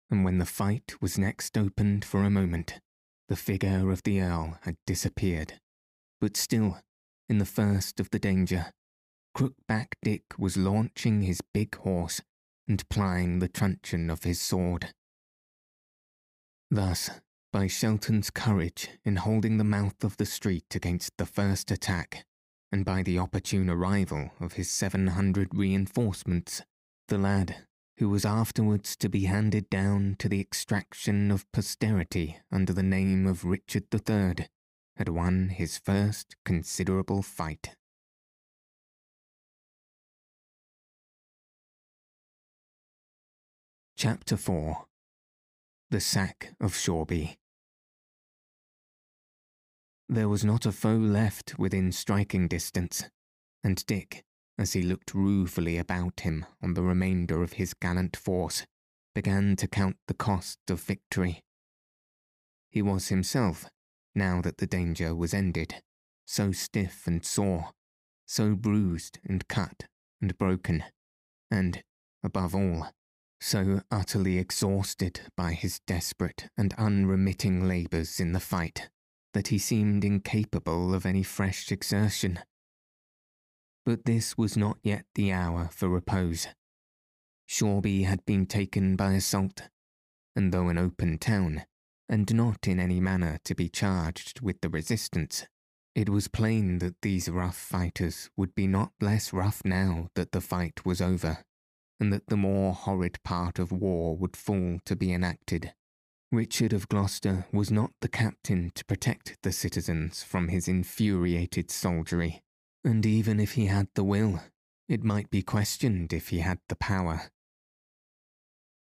and 0.09 0.23
when 0.23 0.37
the 0.37 0.45
fight 0.45 1.01
was 1.01 1.17
next 1.17 1.57
opened 1.57 2.05
for 2.05 2.23
a 2.23 2.29
moment, 2.29 2.79
the 3.27 3.35
figure 3.35 3.91
of 3.91 4.03
the 4.03 4.21
Earl 4.21 4.57
had 4.63 4.77
disappeared, 4.85 5.59
but 6.19 6.37
still, 6.37 6.79
in 7.29 7.37
the 7.37 7.45
first 7.45 7.99
of 7.99 8.09
the 8.09 8.19
danger, 8.19 8.73
Crookback 9.35 9.95
Dick 10.01 10.23
was 10.37 10.57
launching 10.57 11.21
his 11.21 11.41
big 11.53 11.75
horse 11.75 12.21
and 12.67 12.87
plying 12.89 13.39
the 13.39 13.47
truncheon 13.47 14.09
of 14.09 14.23
his 14.23 14.41
sword. 14.41 14.93
Thus, 16.69 17.09
by 17.51 17.67
Shelton's 17.67 18.29
courage 18.29 18.89
in 19.03 19.17
holding 19.17 19.57
the 19.57 19.63
mouth 19.63 20.03
of 20.03 20.17
the 20.17 20.25
street 20.25 20.73
against 20.73 21.17
the 21.17 21.25
first 21.25 21.69
attack, 21.69 22.25
and 22.71 22.85
by 22.85 23.03
the 23.03 23.19
opportune 23.19 23.69
arrival 23.69 24.31
of 24.39 24.53
his 24.53 24.71
seven 24.71 25.07
hundred 25.07 25.49
reinforcements, 25.53 26.61
the 27.07 27.17
lad 27.17 27.65
who 27.97 28.09
was 28.09 28.25
afterwards 28.25 28.95
to 28.95 29.09
be 29.09 29.25
handed 29.25 29.69
down 29.69 30.15
to 30.17 30.29
the 30.29 30.39
extraction 30.39 31.29
of 31.29 31.51
posterity 31.51 32.37
under 32.51 32.73
the 32.73 32.81
name 32.81 33.27
of 33.27 33.45
Richard 33.45 33.83
III, 33.93 34.47
had 34.95 35.09
won 35.09 35.49
his 35.49 35.77
first 35.77 36.35
considerable 36.45 37.21
fight. 37.21 37.75
Chapter 43.97 44.35
4 44.35 44.85
The 45.91 45.99
Sack 45.99 46.55
of 46.59 46.73
Shoreby 46.73 47.37
There 50.13 50.27
was 50.27 50.43
not 50.43 50.65
a 50.65 50.73
foe 50.73 50.97
left 50.97 51.57
within 51.57 51.93
striking 51.93 52.49
distance, 52.49 53.05
and 53.63 53.85
Dick, 53.85 54.25
as 54.57 54.73
he 54.73 54.81
looked 54.81 55.13
ruefully 55.13 55.77
about 55.77 56.19
him 56.19 56.45
on 56.61 56.73
the 56.73 56.81
remainder 56.81 57.41
of 57.41 57.53
his 57.53 57.73
gallant 57.73 58.17
force, 58.17 58.65
began 59.15 59.55
to 59.55 59.69
count 59.69 59.95
the 60.09 60.13
cost 60.13 60.59
of 60.69 60.81
victory. 60.81 61.39
He 62.69 62.81
was 62.81 63.07
himself, 63.07 63.69
now 64.13 64.41
that 64.41 64.57
the 64.57 64.67
danger 64.67 65.15
was 65.15 65.33
ended, 65.33 65.75
so 66.27 66.51
stiff 66.51 67.07
and 67.07 67.23
sore, 67.25 67.71
so 68.25 68.53
bruised 68.53 69.19
and 69.23 69.47
cut 69.47 69.85
and 70.21 70.37
broken, 70.37 70.83
and, 71.49 71.83
above 72.21 72.53
all, 72.53 72.91
so 73.39 73.79
utterly 73.89 74.39
exhausted 74.39 75.21
by 75.37 75.53
his 75.53 75.79
desperate 75.87 76.49
and 76.57 76.73
unremitting 76.73 77.65
labours 77.65 78.19
in 78.19 78.33
the 78.33 78.41
fight 78.41 78.89
that 79.33 79.47
he 79.47 79.57
seemed 79.57 80.03
incapable 80.03 80.93
of 80.93 81.05
any 81.05 81.23
fresh 81.23 81.71
exertion. 81.71 82.39
But 83.85 84.05
this 84.05 84.37
was 84.37 84.57
not 84.57 84.77
yet 84.83 85.05
the 85.15 85.31
hour 85.31 85.69
for 85.71 85.89
repose. 85.89 86.47
Shoreby 87.47 88.05
had 88.05 88.25
been 88.25 88.45
taken 88.45 88.95
by 88.95 89.13
assault, 89.13 89.63
and 90.35 90.53
though 90.53 90.69
an 90.69 90.77
open 90.77 91.17
town, 91.17 91.63
and 92.07 92.33
not 92.33 92.67
in 92.67 92.79
any 92.79 92.99
manner 92.99 93.39
to 93.45 93.55
be 93.55 93.69
charged 93.69 94.41
with 94.41 94.61
the 94.61 94.69
resistance, 94.69 95.47
it 95.93 96.09
was 96.09 96.27
plain 96.27 96.77
that 96.77 97.01
these 97.01 97.27
rough 97.27 97.57
fighters 97.57 98.29
would 98.37 98.55
be 98.55 98.67
not 98.67 98.93
less 99.01 99.33
rough 99.33 99.61
now 99.65 100.07
that 100.15 100.31
the 100.31 100.39
fight 100.39 100.85
was 100.85 101.01
over, 101.01 101.43
and 101.99 102.13
that 102.13 102.27
the 102.27 102.37
more 102.37 102.73
horrid 102.73 103.21
part 103.23 103.59
of 103.59 103.71
war 103.71 104.15
would 104.15 104.37
fall 104.37 104.79
to 104.85 104.95
be 104.95 105.11
enacted. 105.11 105.73
Richard 106.33 106.71
of 106.71 106.87
Gloucester 106.87 107.45
was 107.51 107.69
not 107.69 107.91
the 107.99 108.07
captain 108.07 108.71
to 108.75 108.85
protect 108.85 109.37
the 109.43 109.51
citizens 109.51 110.23
from 110.23 110.47
his 110.47 110.69
infuriated 110.69 111.69
soldiery, 111.69 112.41
and 112.85 113.05
even 113.05 113.37
if 113.37 113.53
he 113.53 113.65
had 113.65 113.89
the 113.95 114.05
will, 114.05 114.39
it 114.87 115.03
might 115.03 115.29
be 115.29 115.41
questioned 115.41 116.13
if 116.13 116.29
he 116.29 116.39
had 116.39 116.59
the 116.69 116.77
power. 116.77 117.23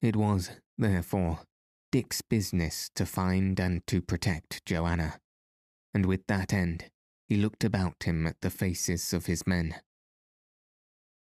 It 0.01 0.17
was, 0.17 0.51
therefore, 0.77 1.39
Dick's 1.89 2.21
business 2.21 2.91
to 2.95 3.05
find 3.05 3.57
and 3.61 3.87
to 3.87 4.01
protect 4.01 4.65
Joanna, 4.65 5.21
and 5.93 6.05
with 6.05 6.27
that 6.27 6.51
end, 6.51 6.91
he 7.29 7.37
looked 7.37 7.63
about 7.63 8.03
him 8.03 8.27
at 8.27 8.41
the 8.41 8.49
faces 8.49 9.13
of 9.13 9.27
his 9.27 9.47
men. 9.47 9.75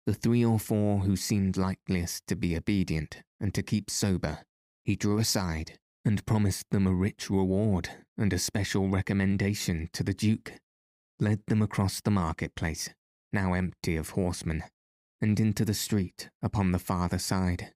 The 0.06 0.14
three 0.14 0.42
or 0.42 0.58
four 0.58 1.00
who 1.00 1.16
seemed 1.16 1.58
likeliest 1.58 2.26
to 2.28 2.34
be 2.34 2.56
obedient 2.56 3.18
and 3.38 3.52
to 3.52 3.62
keep 3.62 3.90
sober, 3.90 4.38
he 4.86 4.96
drew 4.96 5.18
aside 5.18 5.78
and 6.04 6.26
promised 6.26 6.68
them 6.70 6.86
a 6.86 6.92
rich 6.92 7.30
reward 7.30 7.90
and 8.18 8.32
a 8.32 8.38
special 8.38 8.88
recommendation 8.88 9.88
to 9.92 10.02
the 10.02 10.14
Duke 10.14 10.52
led 11.18 11.40
them 11.46 11.62
across 11.62 12.00
the 12.00 12.10
marketplace, 12.10 12.90
now 13.32 13.54
empty 13.54 13.96
of 13.96 14.10
horsemen, 14.10 14.64
and 15.20 15.38
into 15.40 15.64
the 15.64 15.74
street 15.74 16.28
upon 16.42 16.72
the 16.72 16.78
farther 16.78 17.18
side. 17.18 17.72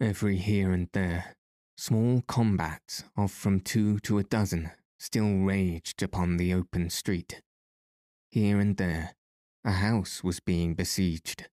Every 0.00 0.36
here 0.36 0.72
and 0.72 0.88
there, 0.92 1.36
small 1.76 2.22
combats 2.26 3.04
of 3.16 3.30
from 3.30 3.60
two 3.60 3.98
to 4.00 4.18
a 4.18 4.24
dozen 4.24 4.70
still 4.98 5.38
raged 5.38 6.02
upon 6.02 6.36
the 6.36 6.52
open 6.52 6.90
street. 6.90 7.40
Here 8.30 8.58
and 8.58 8.76
there, 8.76 9.14
a 9.64 9.72
house 9.72 10.24
was 10.24 10.40
being 10.40 10.74
besieged, 10.74 11.48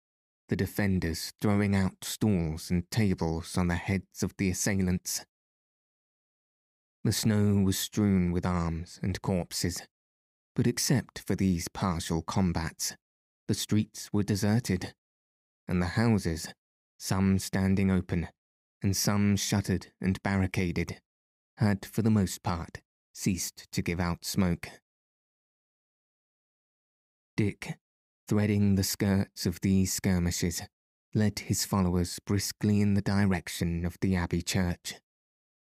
the 0.48 0.56
defenders 0.56 1.32
throwing 1.40 1.75
out 1.75 2.04
stools 2.04 2.70
and 2.70 2.90
tables 2.90 3.58
on 3.58 3.68
the 3.68 3.75
heads 3.75 4.22
of 4.22 4.34
the 4.38 4.50
assailants. 4.50 5.25
The 7.08 7.12
snow 7.14 7.62
was 7.62 7.78
strewn 7.78 8.32
with 8.32 8.44
arms 8.44 9.00
and 9.02 9.22
corpses, 9.22 9.80
but 10.54 10.66
except 10.66 11.20
for 11.20 11.34
these 11.34 11.66
partial 11.66 12.20
combats, 12.20 12.96
the 13.46 13.54
streets 13.54 14.12
were 14.12 14.22
deserted, 14.22 14.92
and 15.66 15.80
the 15.80 15.96
houses, 15.96 16.52
some 16.98 17.38
standing 17.38 17.90
open, 17.90 18.28
and 18.82 18.94
some 18.94 19.36
shuttered 19.36 19.86
and 20.02 20.22
barricaded, 20.22 21.00
had 21.56 21.86
for 21.86 22.02
the 22.02 22.10
most 22.10 22.42
part 22.42 22.82
ceased 23.14 23.72
to 23.72 23.80
give 23.80 24.00
out 24.00 24.26
smoke. 24.26 24.68
Dick, 27.38 27.78
threading 28.28 28.74
the 28.74 28.84
skirts 28.84 29.46
of 29.46 29.62
these 29.62 29.94
skirmishes, 29.94 30.60
led 31.14 31.38
his 31.38 31.64
followers 31.64 32.18
briskly 32.26 32.82
in 32.82 32.92
the 32.92 33.00
direction 33.00 33.86
of 33.86 33.96
the 34.02 34.14
Abbey 34.14 34.42
Church. 34.42 35.00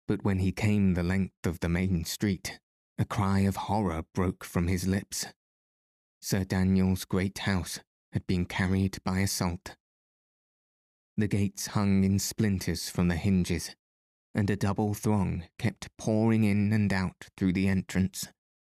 But 0.07 0.23
when 0.23 0.39
he 0.39 0.51
came 0.51 0.93
the 0.93 1.03
length 1.03 1.45
of 1.45 1.59
the 1.59 1.69
main 1.69 2.05
street, 2.05 2.59
a 2.97 3.05
cry 3.05 3.39
of 3.39 3.55
horror 3.55 4.03
broke 4.13 4.43
from 4.43 4.67
his 4.67 4.87
lips. 4.87 5.25
Sir 6.21 6.43
Daniel's 6.43 7.05
great 7.05 7.39
house 7.39 7.79
had 8.11 8.27
been 8.27 8.45
carried 8.45 8.97
by 9.03 9.19
assault. 9.19 9.75
The 11.17 11.27
gates 11.27 11.67
hung 11.67 12.03
in 12.03 12.19
splinters 12.19 12.89
from 12.89 13.07
the 13.07 13.15
hinges, 13.15 13.75
and 14.35 14.49
a 14.49 14.55
double 14.55 14.93
throng 14.93 15.45
kept 15.59 15.95
pouring 15.97 16.43
in 16.43 16.73
and 16.73 16.91
out 16.91 17.29
through 17.37 17.53
the 17.53 17.67
entrance, 17.67 18.27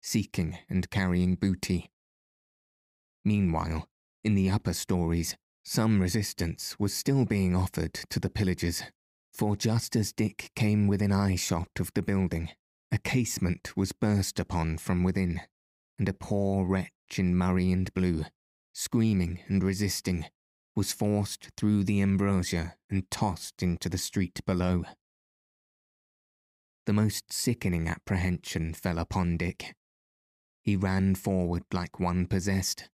seeking 0.01 0.57
and 0.69 0.89
carrying 0.89 1.36
booty. 1.36 1.89
Meanwhile, 3.25 3.88
in 4.24 4.36
the 4.36 4.50
upper 4.50 4.74
stories, 4.74 5.36
some 5.63 6.00
resistance 6.00 6.75
was 6.79 6.93
still 6.93 7.25
being 7.25 7.55
offered 7.55 7.93
to 7.93 8.19
the 8.19 8.29
pillagers, 8.29 8.84
for 9.38 9.56
just 9.56 9.96
as 9.96 10.12
Dick 10.12 10.50
came 10.56 10.88
within 10.88 11.12
eyeshot 11.12 11.79
of 11.79 11.94
the 11.94 12.01
building, 12.01 12.50
a 12.91 12.98
casement 12.98 13.77
was 13.77 13.91
burst 13.91 14.39
upon 14.39 14.79
from 14.79 15.03
within, 15.03 15.41
and 16.00 16.10
a 16.10 16.13
poor 16.13 16.65
wretch 16.65 16.91
in 17.17 17.36
murrey 17.36 17.72
and 17.72 17.94
blue, 17.94 18.25
screaming 18.74 19.39
and 19.48 19.63
resisting, 19.63 20.25
was 20.75 20.91
forced 20.91 21.50
through 21.56 21.84
the 21.84 22.01
embrasure 22.01 22.77
and 22.89 23.10
tossed 23.12 23.62
into 23.62 23.89
the 23.89 23.98
street 24.00 24.41
below. 24.48 24.84
The 26.88 26.94
most 26.94 27.32
sickening 27.32 27.88
apprehension 27.88 28.74
fell 28.74 28.98
upon 28.98 29.38
Dick. 29.38 29.75
He 30.63 30.75
ran 30.75 31.13
forward 31.13 31.63
like 31.72 32.00
one 32.00 32.25
possessed, 32.25 32.89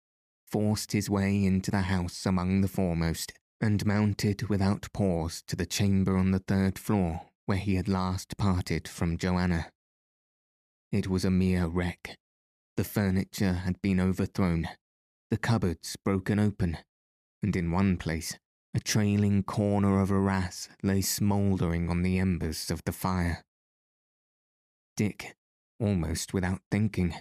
forced 0.45 0.91
his 0.91 1.09
way 1.09 1.45
into 1.45 1.71
the 1.71 1.81
house 1.83 2.25
among 2.25 2.61
the 2.61 2.67
foremost, 2.67 3.31
and 3.63 3.85
mounted 3.85 4.49
without 4.49 4.91
pause 4.91 5.41
to 5.47 5.55
the 5.55 5.65
chamber 5.65 6.17
on 6.17 6.31
the 6.31 6.39
third 6.39 6.77
floor 6.77 7.21
where 7.45 7.57
he 7.57 7.75
had 7.75 7.87
last 7.87 8.35
parted 8.37 8.89
from 8.89 9.17
Joanna. 9.17 9.67
It 10.91 11.07
was 11.07 11.23
a 11.23 11.31
mere 11.31 11.67
wreck. 11.67 12.17
The 12.75 12.83
furniture 12.83 13.53
had 13.53 13.81
been 13.81 14.01
overthrown, 14.01 14.67
the 15.31 15.37
cupboards 15.37 15.95
broken 16.03 16.39
open, 16.39 16.77
and 17.41 17.55
in 17.55 17.71
one 17.71 17.95
place, 17.95 18.37
a 18.73 18.81
trailing 18.81 19.43
corner 19.43 20.01
of 20.01 20.11
a 20.11 20.15
arras 20.15 20.67
lay 20.83 20.99
smouldering 20.99 21.89
on 21.89 22.01
the 22.01 22.19
embers 22.19 22.69
of 22.69 22.83
the 22.83 22.91
fire. 22.91 23.43
Dick, 24.97 25.37
almost 25.79 26.33
without 26.33 26.59
thinking, 26.69 27.15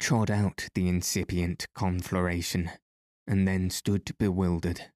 trod 0.00 0.30
out 0.30 0.68
the 0.74 0.88
incipient 0.88 1.66
conflagration, 1.74 2.70
and 3.26 3.46
then 3.46 3.68
stood 3.68 4.10
bewildered. 4.18 4.90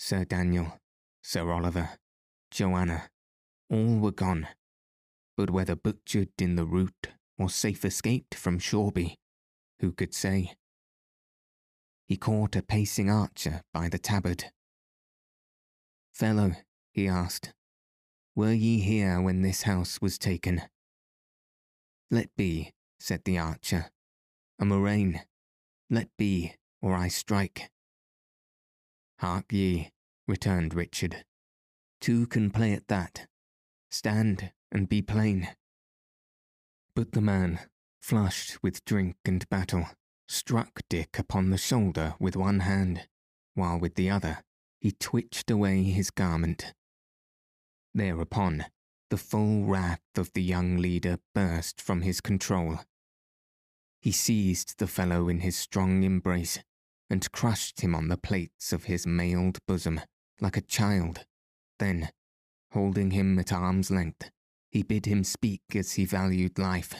Sir 0.00 0.24
Daniel, 0.24 0.78
Sir 1.22 1.50
Oliver, 1.50 1.98
Joanna, 2.52 3.10
all 3.68 3.98
were 3.98 4.12
gone, 4.12 4.46
but 5.36 5.50
whether 5.50 5.74
butchered 5.74 6.30
in 6.38 6.54
the 6.54 6.64
route 6.64 7.08
or 7.36 7.50
safe 7.50 7.84
escaped 7.84 8.36
from 8.36 8.60
Shoreby, 8.60 9.16
who 9.80 9.90
could 9.90 10.14
say? 10.14 10.54
He 12.06 12.16
caught 12.16 12.54
a 12.54 12.62
pacing 12.62 13.10
archer 13.10 13.62
by 13.74 13.88
the 13.88 13.98
tabard. 13.98 14.44
Fellow, 16.14 16.52
he 16.92 17.08
asked, 17.08 17.52
were 18.36 18.52
ye 18.52 18.78
here 18.78 19.20
when 19.20 19.42
this 19.42 19.62
house 19.62 20.00
was 20.00 20.16
taken? 20.16 20.62
Let 22.08 22.34
be, 22.36 22.72
said 23.00 23.24
the 23.24 23.36
archer. 23.36 23.90
A 24.60 24.64
murrain. 24.64 25.22
Let 25.90 26.08
be, 26.16 26.54
or 26.80 26.94
I 26.94 27.08
strike. 27.08 27.68
Hark 29.18 29.52
ye, 29.52 29.90
returned 30.28 30.74
Richard. 30.74 31.24
Two 32.00 32.26
can 32.26 32.50
play 32.50 32.72
at 32.72 32.86
that. 32.88 33.26
Stand 33.90 34.52
and 34.70 34.88
be 34.88 35.02
plain. 35.02 35.48
But 36.94 37.12
the 37.12 37.20
man, 37.20 37.58
flushed 38.00 38.62
with 38.62 38.84
drink 38.84 39.16
and 39.24 39.48
battle, 39.48 39.88
struck 40.28 40.82
Dick 40.88 41.18
upon 41.18 41.50
the 41.50 41.58
shoulder 41.58 42.14
with 42.20 42.36
one 42.36 42.60
hand, 42.60 43.08
while 43.54 43.78
with 43.78 43.96
the 43.96 44.10
other 44.10 44.44
he 44.80 44.92
twitched 44.92 45.50
away 45.50 45.82
his 45.82 46.10
garment. 46.10 46.74
Thereupon, 47.94 48.66
the 49.10 49.16
full 49.16 49.64
wrath 49.64 50.02
of 50.16 50.32
the 50.32 50.42
young 50.42 50.76
leader 50.76 51.18
burst 51.34 51.80
from 51.80 52.02
his 52.02 52.20
control. 52.20 52.80
He 54.00 54.12
seized 54.12 54.78
the 54.78 54.86
fellow 54.86 55.28
in 55.28 55.40
his 55.40 55.56
strong 55.56 56.04
embrace 56.04 56.60
and 57.10 57.30
crushed 57.32 57.80
him 57.80 57.94
on 57.94 58.08
the 58.08 58.16
plates 58.16 58.72
of 58.72 58.84
his 58.84 59.06
mailed 59.06 59.58
bosom 59.66 60.00
like 60.40 60.56
a 60.56 60.62
child. 60.62 61.24
Then, 61.78 62.10
holding 62.72 63.12
him 63.12 63.38
at 63.38 63.52
arm's 63.52 63.90
length, 63.90 64.30
he 64.70 64.82
bid 64.82 65.06
him 65.06 65.24
speak 65.24 65.62
as 65.74 65.92
he 65.92 66.04
valued 66.04 66.58
life. 66.58 66.94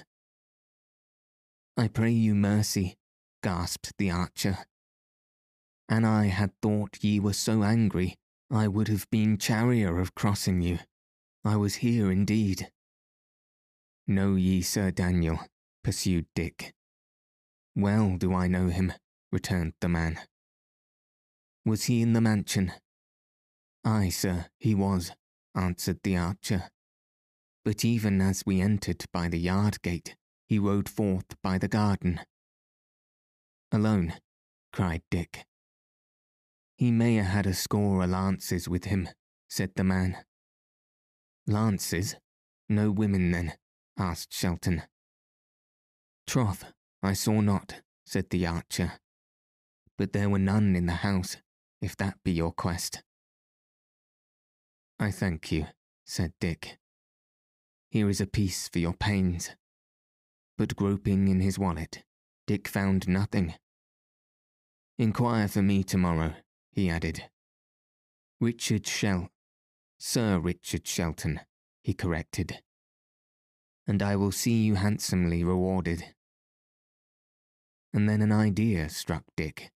I 1.76 1.88
pray 1.88 2.10
you 2.10 2.34
mercy, 2.34 2.96
gasped 3.42 3.92
the 3.98 4.10
archer. 4.10 4.58
An 5.88 6.04
I 6.04 6.26
had 6.26 6.52
thought 6.60 6.98
ye 7.02 7.20
were 7.20 7.32
so 7.32 7.62
angry, 7.62 8.16
I 8.50 8.66
would 8.66 8.88
have 8.88 9.08
been 9.10 9.38
charier 9.38 10.00
of 10.00 10.14
crossing 10.14 10.60
you. 10.60 10.78
I 11.44 11.56
was 11.56 11.76
here 11.76 12.10
indeed. 12.10 12.70
Know 14.06 14.34
ye 14.34 14.62
Sir 14.62 14.90
Daniel, 14.90 15.38
pursued 15.84 16.26
Dick. 16.34 16.74
Well 17.76 18.16
do 18.16 18.34
I 18.34 18.48
know 18.48 18.68
him, 18.68 18.92
returned 19.30 19.74
the 19.80 19.88
man. 19.88 20.18
Was 21.64 21.84
he 21.84 22.02
in 22.02 22.12
the 22.12 22.20
mansion? 22.20 22.72
Ay, 23.84 24.08
sir, 24.08 24.46
he 24.58 24.74
was, 24.74 25.12
answered 25.54 26.00
the 26.02 26.16
archer. 26.16 26.64
But 27.64 27.84
even 27.84 28.20
as 28.20 28.42
we 28.46 28.60
entered 28.60 29.04
by 29.12 29.28
the 29.28 29.38
yard 29.38 29.82
gate, 29.82 30.16
he 30.48 30.58
rode 30.58 30.88
forth 30.88 31.36
by 31.42 31.58
the 31.58 31.68
garden. 31.68 32.20
Alone, 33.70 34.14
cried 34.72 35.02
Dick. 35.10 35.44
He 36.76 36.90
may 36.90 37.16
have 37.16 37.26
had 37.26 37.46
a 37.46 37.54
score 37.54 38.02
of 38.02 38.10
lances 38.10 38.68
with 38.68 38.84
him, 38.84 39.08
said 39.48 39.72
the 39.74 39.84
man. 39.84 40.16
Lances? 41.46 42.16
No 42.68 42.90
women, 42.90 43.32
then? 43.32 43.54
asked 43.98 44.32
Shelton. 44.32 44.82
Troth, 46.26 46.72
I 47.02 47.14
saw 47.14 47.40
not, 47.40 47.82
said 48.06 48.30
the 48.30 48.46
archer. 48.46 48.92
But 49.98 50.12
there 50.12 50.30
were 50.30 50.38
none 50.38 50.76
in 50.76 50.86
the 50.86 50.92
house, 50.92 51.36
if 51.82 51.96
that 51.96 52.22
be 52.24 52.32
your 52.32 52.52
quest. 52.52 53.02
I 55.00 55.10
thank 55.10 55.52
you, 55.52 55.66
said 56.06 56.32
Dick. 56.40 56.78
Here 57.90 58.08
is 58.08 58.20
a 58.20 58.26
piece 58.26 58.68
for 58.68 58.78
your 58.78 58.94
pains. 58.94 59.50
But 60.56 60.76
groping 60.76 61.28
in 61.28 61.40
his 61.40 61.58
wallet, 61.58 62.04
Dick 62.46 62.68
found 62.68 63.08
nothing. 63.08 63.54
Inquire 64.98 65.48
for 65.48 65.62
me 65.62 65.82
tomorrow, 65.84 66.34
he 66.72 66.88
added. 66.88 67.24
Richard 68.40 68.86
Shell, 68.86 69.30
Sir 69.98 70.38
Richard 70.38 70.86
Shelton, 70.86 71.40
he 71.82 71.92
corrected. 71.92 72.60
And 73.86 74.02
I 74.02 74.16
will 74.16 74.32
see 74.32 74.62
you 74.62 74.76
handsomely 74.76 75.42
rewarded. 75.42 76.14
And 77.92 78.08
then 78.08 78.22
an 78.22 78.32
idea 78.32 78.88
struck 78.88 79.24
Dick. 79.36 79.70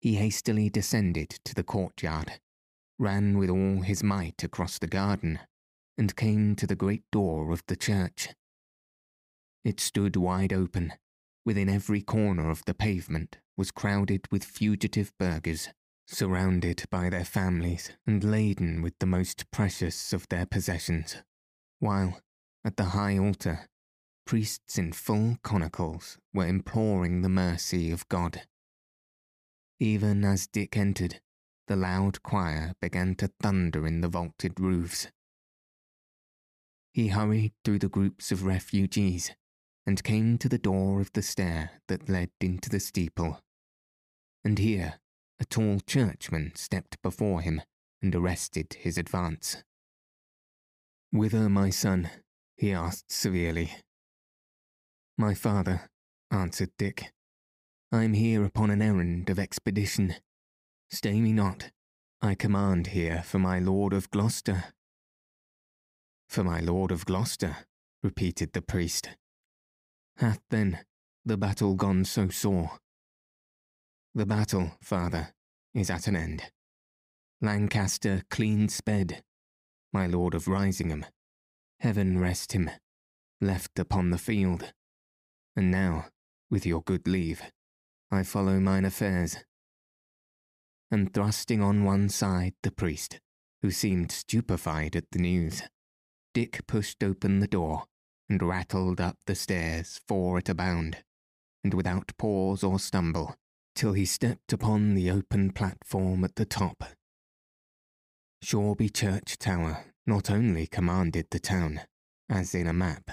He 0.00 0.14
hastily 0.14 0.70
descended 0.70 1.30
to 1.44 1.54
the 1.54 1.64
courtyard, 1.64 2.40
ran 2.98 3.36
with 3.36 3.50
all 3.50 3.82
his 3.82 4.02
might 4.02 4.44
across 4.44 4.78
the 4.78 4.86
garden, 4.86 5.40
and 5.96 6.14
came 6.14 6.54
to 6.56 6.66
the 6.66 6.76
great 6.76 7.02
door 7.10 7.52
of 7.52 7.64
the 7.66 7.76
church. 7.76 8.28
It 9.64 9.80
stood 9.80 10.16
wide 10.16 10.52
open. 10.52 10.92
Within 11.44 11.68
every 11.68 12.00
corner 12.00 12.50
of 12.50 12.64
the 12.64 12.74
pavement 12.74 13.38
was 13.56 13.70
crowded 13.70 14.30
with 14.30 14.44
fugitive 14.44 15.12
burghers, 15.18 15.70
surrounded 16.06 16.84
by 16.90 17.10
their 17.10 17.24
families 17.24 17.90
and 18.06 18.22
laden 18.22 18.82
with 18.82 18.94
the 19.00 19.06
most 19.06 19.50
precious 19.50 20.12
of 20.12 20.28
their 20.28 20.46
possessions, 20.46 21.16
while, 21.80 22.20
at 22.64 22.76
the 22.76 22.90
high 22.96 23.18
altar, 23.18 23.68
priests 24.24 24.78
in 24.78 24.92
full 24.92 25.38
canonicals 25.42 26.18
were 26.32 26.46
imploring 26.46 27.22
the 27.22 27.28
mercy 27.28 27.90
of 27.90 28.08
God. 28.08 28.42
Even 29.80 30.24
as 30.24 30.46
Dick 30.46 30.76
entered, 30.76 31.20
the 31.66 31.76
loud 31.76 32.22
choir 32.22 32.74
began 32.80 33.14
to 33.16 33.30
thunder 33.40 33.86
in 33.86 34.00
the 34.00 34.08
vaulted 34.08 34.58
roofs, 34.58 35.08
he 36.98 37.08
hurried 37.08 37.52
through 37.64 37.78
the 37.78 37.88
groups 37.88 38.32
of 38.32 38.44
refugees 38.44 39.30
and 39.86 40.02
came 40.02 40.36
to 40.36 40.48
the 40.48 40.58
door 40.58 41.00
of 41.00 41.12
the 41.12 41.22
stair 41.22 41.80
that 41.86 42.08
led 42.08 42.30
into 42.40 42.68
the 42.68 42.80
steeple. 42.80 43.40
And 44.44 44.58
here 44.58 44.94
a 45.38 45.44
tall 45.44 45.78
churchman 45.86 46.52
stepped 46.56 47.00
before 47.00 47.40
him 47.40 47.62
and 48.02 48.12
arrested 48.16 48.76
his 48.80 48.98
advance. 48.98 49.62
Whither, 51.12 51.48
my 51.48 51.70
son? 51.70 52.10
he 52.56 52.72
asked 52.72 53.12
severely. 53.12 53.70
My 55.16 55.34
father, 55.34 55.88
answered 56.32 56.70
Dick. 56.76 57.12
I 57.90 58.04
am 58.04 58.12
here 58.12 58.44
upon 58.44 58.70
an 58.70 58.82
errand 58.82 59.30
of 59.30 59.38
expedition. 59.38 60.16
Stay 60.90 61.22
me 61.22 61.32
not. 61.32 61.70
I 62.20 62.34
command 62.34 62.88
here 62.88 63.22
for 63.22 63.38
my 63.38 63.60
Lord 63.60 63.94
of 63.94 64.10
Gloucester. 64.10 64.64
For 66.28 66.44
my 66.44 66.60
Lord 66.60 66.90
of 66.90 67.06
Gloucester, 67.06 67.56
repeated 68.02 68.52
the 68.52 68.60
priest. 68.60 69.16
Hath 70.18 70.40
then 70.50 70.80
the 71.24 71.38
battle 71.38 71.74
gone 71.74 72.04
so 72.04 72.28
sore? 72.28 72.72
The 74.14 74.26
battle, 74.26 74.72
father, 74.82 75.32
is 75.72 75.88
at 75.88 76.08
an 76.08 76.16
end. 76.16 76.42
Lancaster 77.40 78.22
clean 78.28 78.68
sped, 78.68 79.22
my 79.94 80.06
Lord 80.06 80.34
of 80.34 80.46
Risingham, 80.46 81.06
heaven 81.80 82.18
rest 82.18 82.52
him, 82.52 82.70
left 83.40 83.78
upon 83.78 84.10
the 84.10 84.18
field. 84.18 84.74
And 85.56 85.70
now, 85.70 86.08
with 86.50 86.66
your 86.66 86.82
good 86.82 87.08
leave, 87.08 87.42
I 88.10 88.22
follow 88.22 88.58
mine 88.58 88.84
affairs. 88.84 89.36
And 90.90 91.12
thrusting 91.12 91.62
on 91.62 91.84
one 91.84 92.08
side 92.08 92.54
the 92.62 92.70
priest, 92.70 93.20
who 93.60 93.70
seemed 93.70 94.10
stupefied 94.10 94.96
at 94.96 95.10
the 95.12 95.18
news, 95.18 95.62
Dick 96.32 96.66
pushed 96.66 97.02
open 97.02 97.40
the 97.40 97.46
door 97.46 97.84
and 98.28 98.42
rattled 98.42 99.00
up 99.00 99.18
the 99.26 99.34
stairs 99.34 100.00
four 100.06 100.38
at 100.38 100.48
a 100.48 100.54
bound, 100.54 101.04
and 101.62 101.74
without 101.74 102.16
pause 102.16 102.62
or 102.62 102.78
stumble, 102.78 103.36
till 103.74 103.92
he 103.92 104.04
stepped 104.04 104.52
upon 104.52 104.94
the 104.94 105.10
open 105.10 105.52
platform 105.52 106.24
at 106.24 106.36
the 106.36 106.46
top. 106.46 106.84
Shoreby 108.42 108.88
Church 108.88 109.36
Tower 109.36 109.84
not 110.06 110.30
only 110.30 110.66
commanded 110.66 111.26
the 111.30 111.40
town, 111.40 111.82
as 112.30 112.54
in 112.54 112.66
a 112.66 112.72
map, 112.72 113.10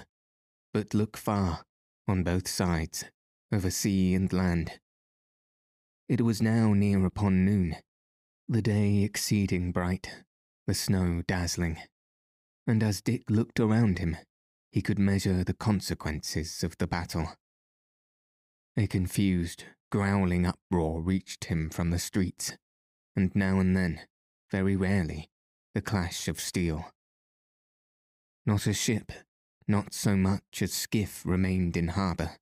but 0.73 0.93
looked 0.93 1.17
far, 1.17 1.65
on 2.07 2.23
both 2.23 2.47
sides, 2.47 3.05
over 3.51 3.69
sea 3.69 4.13
and 4.13 4.31
land. 4.31 4.79
It 6.07 6.21
was 6.21 6.39
now 6.39 6.73
near 6.73 7.03
upon 7.03 7.45
noon, 7.45 7.77
the 8.47 8.61
day 8.61 9.01
exceeding 9.01 9.71
bright, 9.71 10.23
the 10.67 10.75
snow 10.75 11.23
dazzling, 11.27 11.79
and 12.67 12.83
as 12.83 13.01
Dick 13.01 13.27
looked 13.27 13.59
around 13.59 13.97
him, 13.97 14.15
he 14.71 14.83
could 14.83 14.99
measure 14.99 15.43
the 15.43 15.55
consequences 15.55 16.63
of 16.63 16.77
the 16.77 16.85
battle. 16.85 17.33
A 18.77 18.85
confused, 18.85 19.63
growling 19.91 20.45
uproar 20.45 21.01
reached 21.01 21.45
him 21.45 21.71
from 21.71 21.89
the 21.89 21.97
streets, 21.97 22.55
and 23.15 23.33
now 23.33 23.59
and 23.59 23.75
then, 23.75 24.01
very 24.51 24.75
rarely, 24.75 25.31
the 25.73 25.81
clash 25.81 26.27
of 26.27 26.39
steel. 26.39 26.91
Not 28.45 28.67
a 28.67 28.73
ship, 28.73 29.11
not 29.67 29.95
so 29.95 30.15
much 30.15 30.61
as 30.61 30.71
skiff 30.71 31.25
remained 31.25 31.75
in 31.75 31.87
harbour, 31.87 32.37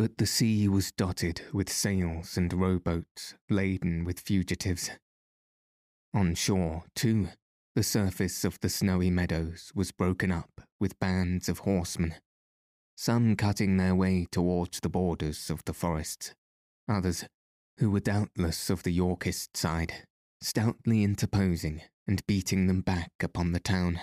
but 0.00 0.16
the 0.16 0.24
sea 0.24 0.66
was 0.66 0.92
dotted 0.92 1.42
with 1.52 1.68
sails 1.68 2.38
and 2.38 2.54
rowboats 2.54 3.34
laden 3.50 4.02
with 4.02 4.18
fugitives. 4.18 4.90
On 6.14 6.34
shore, 6.34 6.84
too, 6.94 7.28
the 7.74 7.82
surface 7.82 8.42
of 8.42 8.58
the 8.60 8.70
snowy 8.70 9.10
meadows 9.10 9.70
was 9.74 9.92
broken 9.92 10.32
up 10.32 10.62
with 10.80 10.98
bands 11.00 11.50
of 11.50 11.58
horsemen, 11.58 12.14
some 12.96 13.36
cutting 13.36 13.76
their 13.76 13.94
way 13.94 14.26
towards 14.30 14.80
the 14.80 14.88
borders 14.88 15.50
of 15.50 15.62
the 15.66 15.74
forests, 15.74 16.34
others, 16.88 17.26
who 17.76 17.90
were 17.90 18.00
doubtless 18.00 18.70
of 18.70 18.84
the 18.84 18.92
Yorkist 18.92 19.54
side, 19.54 20.06
stoutly 20.40 21.04
interposing 21.04 21.82
and 22.08 22.26
beating 22.26 22.68
them 22.68 22.80
back 22.80 23.10
upon 23.22 23.52
the 23.52 23.60
town. 23.60 24.00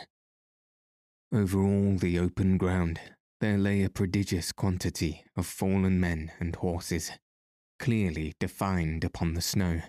Over 1.33 1.63
all 1.63 1.97
the 1.97 2.19
open 2.19 2.59
ground 2.59 2.99
there 3.39 3.57
lay 3.57 3.83
a 3.83 3.89
prodigious 3.89 4.51
quantity 4.51 5.23
of 5.35 5.45
fallen 5.45 5.99
men 5.99 6.31
and 6.39 6.55
horses, 6.55 7.11
clearly 7.79 8.33
defined 8.39 9.03
upon 9.03 9.33
the 9.33 9.41
snow. 9.41 9.81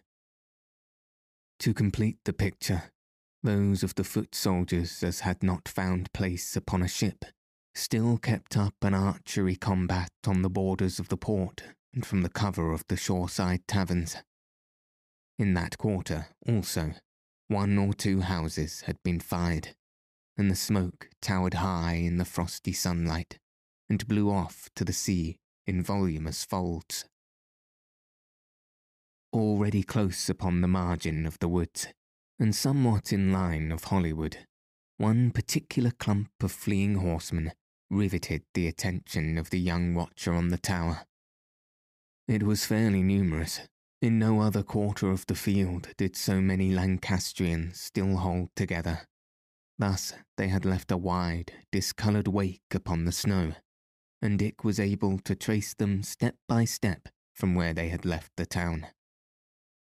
To 1.60 1.74
complete 1.74 2.18
the 2.24 2.32
picture, 2.32 2.84
those 3.42 3.82
of 3.82 3.94
the 3.94 4.04
foot 4.04 4.34
soldiers 4.34 5.02
as 5.02 5.20
had 5.20 5.42
not 5.42 5.68
found 5.68 6.12
place 6.12 6.56
upon 6.56 6.82
a 6.82 6.88
ship 6.88 7.24
still 7.74 8.18
kept 8.18 8.56
up 8.56 8.74
an 8.82 8.94
archery 8.94 9.56
combat 9.56 10.10
on 10.26 10.42
the 10.42 10.50
borders 10.50 10.98
of 10.98 11.08
the 11.08 11.16
port 11.16 11.62
and 11.94 12.04
from 12.04 12.22
the 12.22 12.28
cover 12.28 12.72
of 12.72 12.84
the 12.88 12.96
shoreside 12.96 13.62
taverns. 13.66 14.16
In 15.38 15.54
that 15.54 15.78
quarter, 15.78 16.26
also, 16.46 16.94
one 17.46 17.78
or 17.78 17.94
two 17.94 18.20
houses 18.20 18.82
had 18.82 18.96
been 19.04 19.20
fired, 19.20 19.76
and 20.38 20.50
the 20.50 20.56
smoke 20.56 21.10
towered 21.20 21.54
high 21.54 21.94
in 21.94 22.16
the 22.16 22.24
frosty 22.24 22.72
sunlight 22.72 23.38
and 23.90 24.06
blew 24.06 24.30
off 24.30 24.70
to 24.76 24.84
the 24.84 24.92
sea 24.92 25.36
in 25.66 25.82
voluminous 25.82 26.44
folds. 26.44 27.04
Already 29.32 29.82
close 29.82 30.30
upon 30.30 30.60
the 30.60 30.68
margin 30.68 31.26
of 31.26 31.38
the 31.40 31.48
woods, 31.48 31.88
and 32.38 32.54
somewhat 32.54 33.12
in 33.12 33.32
line 33.32 33.72
of 33.72 33.84
Holywood, 33.84 34.38
one 34.96 35.30
particular 35.32 35.90
clump 35.90 36.30
of 36.40 36.52
fleeing 36.52 36.94
horsemen 36.94 37.52
riveted 37.90 38.42
the 38.54 38.66
attention 38.66 39.36
of 39.36 39.50
the 39.50 39.58
young 39.58 39.94
watcher 39.94 40.32
on 40.32 40.48
the 40.48 40.58
tower. 40.58 41.04
It 42.26 42.42
was 42.42 42.64
fairly 42.64 43.02
numerous. 43.02 43.60
In 44.00 44.18
no 44.18 44.40
other 44.40 44.62
quarter 44.62 45.10
of 45.10 45.26
the 45.26 45.34
field 45.34 45.88
did 45.96 46.14
so 46.14 46.40
many 46.40 46.72
Lancastrians 46.72 47.80
still 47.80 48.18
hold 48.18 48.50
together. 48.54 49.08
Thus 49.78 50.12
they 50.36 50.48
had 50.48 50.64
left 50.64 50.90
a 50.90 50.96
wide, 50.96 51.52
discoloured 51.70 52.28
wake 52.28 52.74
upon 52.74 53.04
the 53.04 53.12
snow, 53.12 53.52
and 54.20 54.38
Dick 54.38 54.64
was 54.64 54.80
able 54.80 55.18
to 55.20 55.36
trace 55.36 55.74
them 55.74 56.02
step 56.02 56.36
by 56.48 56.64
step 56.64 57.08
from 57.34 57.54
where 57.54 57.72
they 57.72 57.88
had 57.88 58.04
left 58.04 58.32
the 58.36 58.46
town. 58.46 58.88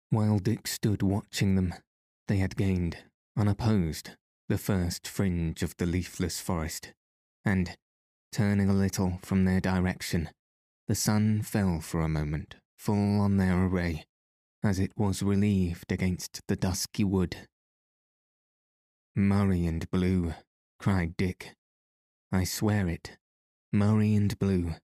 While 0.10 0.40
Dick 0.40 0.68
stood 0.68 1.02
watching 1.02 1.56
them, 1.56 1.74
they 2.28 2.38
had 2.38 2.58
gained, 2.58 2.98
unopposed, 3.38 4.12
the 4.50 4.58
first 4.58 5.08
fringe 5.08 5.64
of 5.64 5.76
the 5.78 5.86
leafless 5.86 6.42
forest, 6.42 6.94
and, 7.46 7.78
turning 8.32 8.70
a 8.70 8.74
little 8.74 9.20
from 9.22 9.46
their 9.46 9.62
direction, 9.62 10.30
the 10.88 10.96
sun 10.96 11.42
fell 11.42 11.80
for 11.80 12.02
a 12.02 12.10
moment 12.10 12.56
full 12.78 13.20
on 13.20 13.38
their 13.38 13.66
array, 13.66 14.06
as 14.64 14.80
it 14.80 14.92
was 14.98 15.24
relieved 15.24 15.92
against 15.92 16.42
the 16.48 16.56
dusky 16.56 17.04
wood. 17.04 17.48
Murrey 19.18 19.68
and 19.68 19.90
blue, 19.90 20.34
cried 20.80 21.18
Dick. 21.18 21.56
I 22.32 22.44
swear 22.44 22.88
it, 22.88 23.18
murrey 23.74 24.16
and 24.16 24.38
blue. 24.38 24.76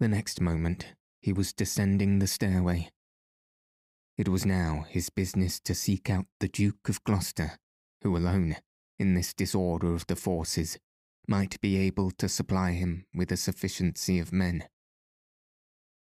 The 0.00 0.08
next 0.08 0.40
moment, 0.40 0.94
he 1.20 1.32
was 1.32 1.52
descending 1.52 2.18
the 2.18 2.26
stairway, 2.26 2.90
it 4.16 4.28
was 4.28 4.46
now 4.46 4.86
his 4.88 5.10
business 5.10 5.58
to 5.60 5.74
seek 5.74 6.08
out 6.08 6.26
the 6.38 6.48
Duke 6.48 6.88
of 6.88 7.02
Gloucester, 7.02 7.58
who 8.02 8.16
alone, 8.16 8.56
in 8.96 9.14
this 9.14 9.34
disorder 9.34 9.92
of 9.92 10.06
the 10.06 10.14
forces, 10.14 10.78
might 11.26 11.60
be 11.60 11.76
able 11.76 12.12
to 12.12 12.28
supply 12.28 12.72
him 12.72 13.06
with 13.12 13.32
a 13.32 13.36
sufficiency 13.36 14.20
of 14.20 14.32
men. 14.32 14.64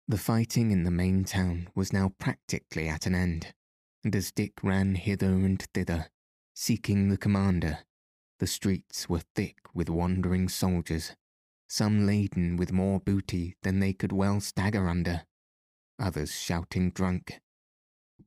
The 0.07 0.19
fighting 0.19 0.71
in 0.71 0.85
the 0.85 0.91
main 0.93 1.25
town 1.25 1.69
was 1.75 1.93
now 1.93 2.13
practically 2.21 2.89
at 2.89 3.07
an 3.07 3.15
end, 3.17 3.53
and 4.05 4.15
as 4.15 4.31
Dick 4.31 4.63
ran 4.63 4.95
hither 4.95 5.33
and 5.33 5.61
thither, 5.75 6.11
seeking 6.57 7.09
the 7.09 7.17
commander, 7.17 7.79
the 8.41 8.47
streets 8.47 9.09
were 9.09 9.23
thick 9.35 9.59
with 9.75 9.89
wandering 9.89 10.49
soldiers, 10.49 11.15
some 11.69 12.07
laden 12.07 12.57
with 12.57 12.73
more 12.73 12.99
booty 12.99 13.55
than 13.63 13.79
they 13.79 13.93
could 13.93 14.11
well 14.11 14.41
stagger 14.41 14.89
under, 14.89 15.23
others 16.01 16.33
shouting 16.33 16.91
drunk, 16.91 17.41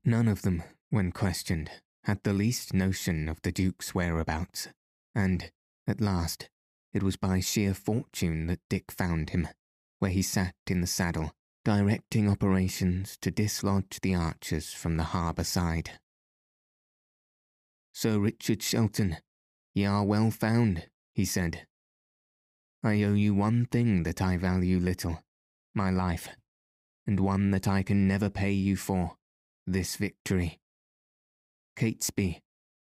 None 0.06 0.28
of 0.28 0.44
them, 0.44 0.63
when 0.89 1.12
questioned, 1.12 1.70
had 2.06 2.24
the 2.24 2.34
least 2.34 2.74
notion 2.74 3.28
of 3.28 3.42
the 3.42 3.52
Duke's 3.52 3.94
whereabouts, 3.94 4.70
and, 5.13 5.52
at 5.88 6.00
last, 6.00 6.50
it 6.94 7.04
was 7.04 7.18
by 7.18 7.39
sheer 7.39 7.74
fortune 7.74 8.48
that 8.48 8.62
Dick 8.70 8.92
found 8.92 9.32
him, 9.32 9.48
where 10.00 10.12
he 10.12 10.22
sat 10.22 10.56
in 10.68 10.82
the 10.82 10.88
saddle, 10.88 11.34
directing 11.65 12.30
operations 12.30 13.18
to 13.22 13.32
dislodge 13.32 14.00
the 14.02 14.15
archers 14.15 14.74
from 14.74 14.98
the 14.98 15.04
harbour 15.04 15.44
side. 15.44 16.00
Sir 18.02 18.18
Richard 18.18 18.64
Shelton, 18.64 19.18
ye 19.74 19.84
are 19.84 20.06
well 20.06 20.32
found, 20.32 20.88
he 21.14 21.26
said. 21.26 21.68
I 22.82 23.04
owe 23.04 23.14
you 23.14 23.36
one 23.36 23.66
thing 23.66 24.04
that 24.04 24.22
I 24.22 24.38
value 24.38 24.80
little, 24.80 25.22
my 25.76 25.90
life, 25.90 26.30
and 27.06 27.20
one 27.20 27.52
that 27.52 27.68
I 27.68 27.84
can 27.84 28.08
never 28.08 28.30
pay 28.30 28.54
you 28.54 28.78
for 28.78 29.18
this 29.68 29.98
victory. 29.98 30.62
Catesby, 31.76 32.40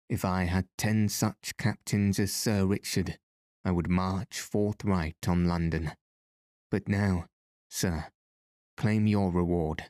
if 0.09 0.25
I 0.25 0.43
had 0.43 0.67
ten 0.77 1.07
such 1.07 1.55
captains 1.55 2.19
as 2.19 2.33
Sir 2.33 2.65
Richard, 2.65 3.17
I 3.63 3.71
would 3.71 3.89
march 3.89 4.41
forthright 4.41 5.25
on 5.25 5.47
London. 5.47 5.93
But 6.69 6.89
now, 6.89 7.27
sir, 7.69 8.07
claim 8.75 9.07
your 9.07 9.31
reward. 9.31 9.85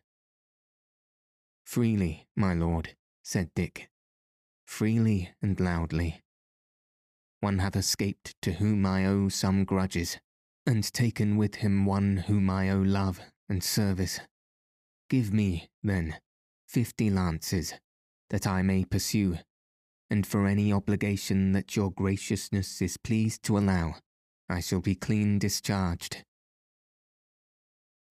Freely, 1.65 2.27
my 2.35 2.53
lord, 2.53 2.95
said 3.23 3.49
Dick. 3.55 3.89
Freely 4.67 5.33
and 5.41 5.59
loudly. 5.59 6.21
One 7.39 7.59
hath 7.59 7.75
escaped 7.75 8.35
to 8.43 8.53
whom 8.53 8.85
I 8.85 9.05
owe 9.05 9.29
some 9.29 9.63
grudges, 9.63 10.19
and 10.67 10.83
taken 10.93 11.37
with 11.37 11.55
him 11.55 11.85
one 11.85 12.17
whom 12.17 12.49
I 12.49 12.69
owe 12.69 12.81
love 12.81 13.19
and 13.49 13.63
service. 13.63 14.19
Give 15.09 15.33
me, 15.33 15.69
then, 15.81 16.17
fifty 16.67 17.09
lances, 17.09 17.73
that 18.29 18.45
I 18.45 18.61
may 18.61 18.83
pursue, 18.83 19.39
and 20.09 20.27
for 20.27 20.45
any 20.45 20.71
obligation 20.71 21.53
that 21.53 21.75
your 21.75 21.91
graciousness 21.91 22.81
is 22.81 22.97
pleased 22.97 23.43
to 23.43 23.57
allow, 23.57 23.95
I 24.49 24.59
shall 24.59 24.81
be 24.81 24.95
clean 24.95 25.39
discharged. 25.39 26.23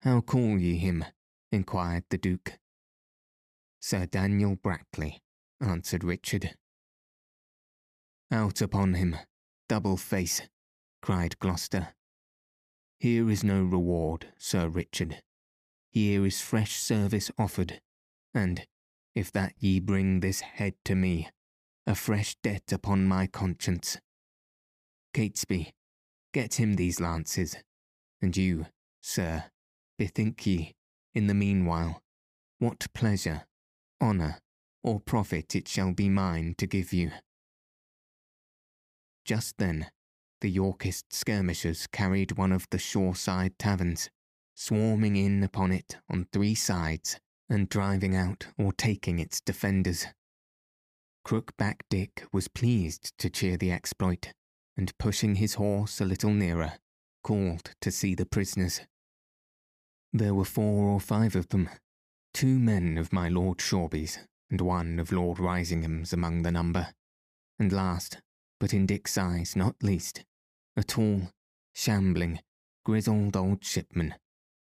How 0.02 0.20
call 0.20 0.58
ye 0.58 0.76
him? 0.76 1.04
inquired 1.52 2.04
the 2.10 2.18
Duke. 2.18 2.58
Sir 3.80 4.06
Daniel 4.06 4.56
Brackley, 4.56 5.20
answered 5.60 6.04
Richard. 6.04 6.54
Out 8.30 8.60
upon 8.60 8.94
him, 8.94 9.16
double 9.68 9.96
face, 9.96 10.42
cried 11.02 11.38
Gloucester. 11.38 11.94
Here 12.98 13.30
is 13.30 13.44
no 13.44 13.62
reward, 13.62 14.28
Sir 14.38 14.68
Richard. 14.68 15.22
Here 15.90 16.24
is 16.26 16.40
fresh 16.40 16.76
service 16.76 17.30
offered, 17.38 17.80
and, 18.34 18.66
if 19.14 19.30
that 19.32 19.54
ye 19.58 19.80
bring 19.80 20.20
this 20.20 20.40
head 20.40 20.74
to 20.84 20.94
me, 20.94 21.28
a 21.86 21.94
fresh 21.94 22.36
debt 22.42 22.72
upon 22.72 23.06
my 23.06 23.26
conscience. 23.26 23.98
Catesby, 25.14 25.72
get 26.34 26.54
him 26.54 26.74
these 26.74 27.00
lances, 27.00 27.56
and 28.20 28.36
you, 28.36 28.66
sir, 29.00 29.44
bethink 29.98 30.44
ye, 30.46 30.74
in 31.14 31.28
the 31.28 31.34
meanwhile, 31.34 32.02
what 32.58 32.86
pleasure, 32.92 33.44
honour, 34.02 34.40
or 34.86 35.00
profit 35.00 35.56
it 35.56 35.66
shall 35.66 35.92
be 35.92 36.08
mine 36.08 36.54
to 36.56 36.66
give 36.66 36.92
you. 36.92 37.10
Just 39.24 39.58
then, 39.58 39.90
the 40.40 40.48
Yorkist 40.48 41.12
skirmishers 41.12 41.88
carried 41.88 42.38
one 42.38 42.52
of 42.52 42.68
the 42.70 42.78
shoreside 42.78 43.58
taverns, 43.58 44.08
swarming 44.54 45.16
in 45.16 45.42
upon 45.42 45.72
it 45.72 45.96
on 46.08 46.28
three 46.32 46.54
sides 46.54 47.18
and 47.50 47.68
driving 47.68 48.14
out 48.14 48.46
or 48.56 48.72
taking 48.72 49.18
its 49.18 49.40
defenders. 49.40 50.06
Crookback 51.26 51.80
Dick 51.90 52.24
was 52.32 52.46
pleased 52.46 53.12
to 53.18 53.28
cheer 53.28 53.56
the 53.56 53.72
exploit, 53.72 54.32
and 54.76 54.96
pushing 54.98 55.34
his 55.34 55.54
horse 55.54 56.00
a 56.00 56.04
little 56.04 56.30
nearer, 56.30 56.74
called 57.24 57.72
to 57.80 57.90
see 57.90 58.14
the 58.14 58.26
prisoners. 58.26 58.82
There 60.12 60.34
were 60.34 60.44
four 60.44 60.84
or 60.84 61.00
five 61.00 61.34
of 61.34 61.48
them, 61.48 61.68
two 62.32 62.60
men 62.60 62.96
of 62.96 63.12
my 63.12 63.28
Lord 63.28 63.60
Shoreby's 63.60 64.20
and 64.50 64.60
one 64.60 64.98
of 64.98 65.12
Lord 65.12 65.38
Risingham's 65.38 66.12
among 66.12 66.42
the 66.42 66.52
number, 66.52 66.88
and 67.58 67.72
last, 67.72 68.18
but 68.60 68.72
in 68.72 68.86
Dick's 68.86 69.18
eyes 69.18 69.56
not 69.56 69.82
least, 69.82 70.24
a 70.76 70.84
tall, 70.84 71.30
shambling, 71.74 72.40
grizzled 72.84 73.36
old 73.36 73.64
shipman, 73.64 74.14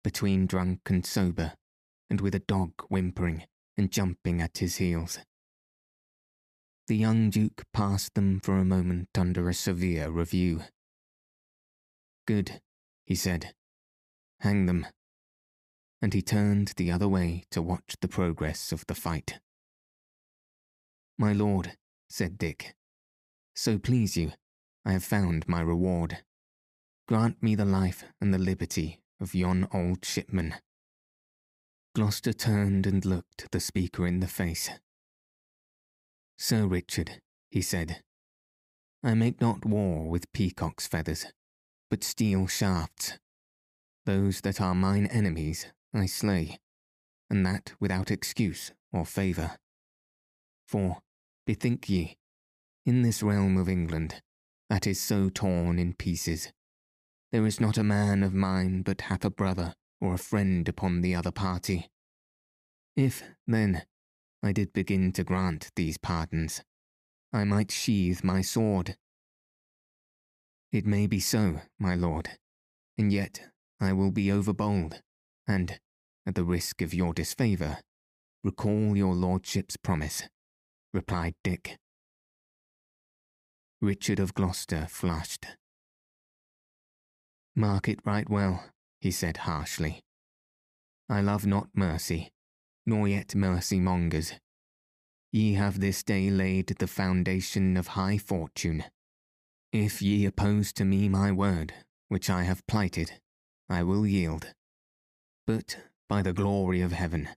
between 0.02 0.46
drunk 0.46 0.80
and 0.86 1.04
sober, 1.04 1.54
and 2.10 2.20
with 2.20 2.34
a 2.34 2.40
dog 2.40 2.72
whimpering 2.88 3.44
and 3.76 3.92
jumping 3.92 4.40
at 4.40 4.58
his 4.58 4.76
heels. 4.76 5.18
The 6.88 6.96
young 6.96 7.30
Duke 7.30 7.64
passed 7.72 8.14
them 8.14 8.40
for 8.40 8.56
a 8.56 8.64
moment 8.64 9.10
under 9.16 9.48
a 9.48 9.54
severe 9.54 10.10
review. 10.10 10.62
Good, 12.26 12.60
he 13.04 13.14
said. 13.14 13.52
Hang 14.40 14.66
them. 14.66 14.86
And 16.00 16.14
he 16.14 16.22
turned 16.22 16.72
the 16.76 16.90
other 16.90 17.08
way 17.08 17.44
to 17.50 17.60
watch 17.60 17.96
the 18.00 18.08
progress 18.08 18.72
of 18.72 18.86
the 18.86 18.94
fight. 18.94 19.38
My 21.18 21.32
lord, 21.32 21.76
said 22.08 22.38
Dick, 22.38 22.76
so 23.54 23.76
please 23.76 24.16
you, 24.16 24.32
I 24.84 24.92
have 24.92 25.02
found 25.02 25.48
my 25.48 25.60
reward. 25.60 26.18
Grant 27.08 27.42
me 27.42 27.56
the 27.56 27.64
life 27.64 28.04
and 28.20 28.32
the 28.32 28.38
liberty 28.38 29.00
of 29.20 29.34
yon 29.34 29.66
old 29.74 30.04
shipman. 30.04 30.54
Gloucester 31.96 32.32
turned 32.32 32.86
and 32.86 33.04
looked 33.04 33.50
the 33.50 33.58
speaker 33.58 34.06
in 34.06 34.20
the 34.20 34.28
face. 34.28 34.70
Sir 36.38 36.68
Richard, 36.68 37.20
he 37.50 37.62
said, 37.62 38.04
I 39.02 39.14
make 39.14 39.40
not 39.40 39.64
war 39.64 40.08
with 40.08 40.32
peacock's 40.32 40.86
feathers, 40.86 41.26
but 41.90 42.04
steel 42.04 42.46
shafts. 42.46 43.18
Those 44.06 44.40
that 44.42 44.60
are 44.60 44.74
mine 44.74 45.06
enemies 45.06 45.66
I 45.92 46.06
slay, 46.06 46.60
and 47.28 47.44
that 47.44 47.72
without 47.80 48.12
excuse 48.12 48.70
or 48.92 49.04
favour. 49.04 49.56
For, 50.68 50.98
bethink 51.48 51.88
ye, 51.88 52.18
in 52.84 53.00
this 53.00 53.22
realm 53.22 53.56
of 53.56 53.70
England, 53.70 54.20
that 54.68 54.86
is 54.86 55.00
so 55.00 55.30
torn 55.30 55.78
in 55.78 55.94
pieces, 55.94 56.52
there 57.32 57.46
is 57.46 57.58
not 57.58 57.78
a 57.78 57.82
man 57.82 58.22
of 58.22 58.34
mine 58.34 58.82
but 58.82 59.00
hath 59.00 59.24
a 59.24 59.30
brother 59.30 59.74
or 59.98 60.12
a 60.12 60.18
friend 60.18 60.68
upon 60.68 61.00
the 61.00 61.14
other 61.14 61.30
party. 61.30 61.88
If, 62.96 63.22
then, 63.46 63.84
I 64.42 64.52
did 64.52 64.74
begin 64.74 65.10
to 65.12 65.24
grant 65.24 65.70
these 65.74 65.96
pardons, 65.96 66.62
I 67.32 67.44
might 67.44 67.70
sheathe 67.70 68.22
my 68.22 68.42
sword. 68.42 68.98
It 70.70 70.84
may 70.84 71.06
be 71.06 71.18
so, 71.18 71.62
my 71.78 71.94
lord, 71.94 72.28
and 72.98 73.10
yet 73.10 73.40
I 73.80 73.94
will 73.94 74.10
be 74.10 74.26
overbold, 74.26 75.00
and, 75.46 75.80
at 76.26 76.34
the 76.34 76.44
risk 76.44 76.82
of 76.82 76.92
your 76.92 77.14
disfavour, 77.14 77.78
recall 78.44 78.94
your 78.94 79.14
lordship's 79.14 79.78
promise, 79.78 80.24
replied 80.92 81.34
Dick. 81.44 81.76
Richard 83.80 84.18
of 84.18 84.34
Gloucester 84.34 84.86
flushed. 84.88 85.46
Mark 87.54 87.88
it 87.88 88.00
right 88.04 88.28
well, 88.28 88.64
he 89.00 89.10
said 89.10 89.38
harshly. 89.38 90.00
I 91.08 91.20
love 91.20 91.46
not 91.46 91.68
mercy, 91.74 92.30
nor 92.86 93.08
yet 93.08 93.34
mercy 93.34 93.80
mongers. 93.80 94.34
Ye 95.32 95.54
have 95.54 95.80
this 95.80 96.02
day 96.02 96.30
laid 96.30 96.66
the 96.66 96.86
foundation 96.86 97.76
of 97.76 97.88
high 97.88 98.18
fortune. 98.18 98.84
If 99.72 100.00
ye 100.00 100.24
oppose 100.24 100.72
to 100.74 100.84
me 100.84 101.08
my 101.08 101.30
word, 101.30 101.74
which 102.08 102.30
I 102.30 102.44
have 102.44 102.66
plighted, 102.66 103.12
I 103.68 103.82
will 103.82 104.06
yield. 104.06 104.54
But, 105.46 105.76
by 106.08 106.22
the 106.22 106.32
glory 106.32 106.80
of 106.80 106.92
heaven, 106.92 107.28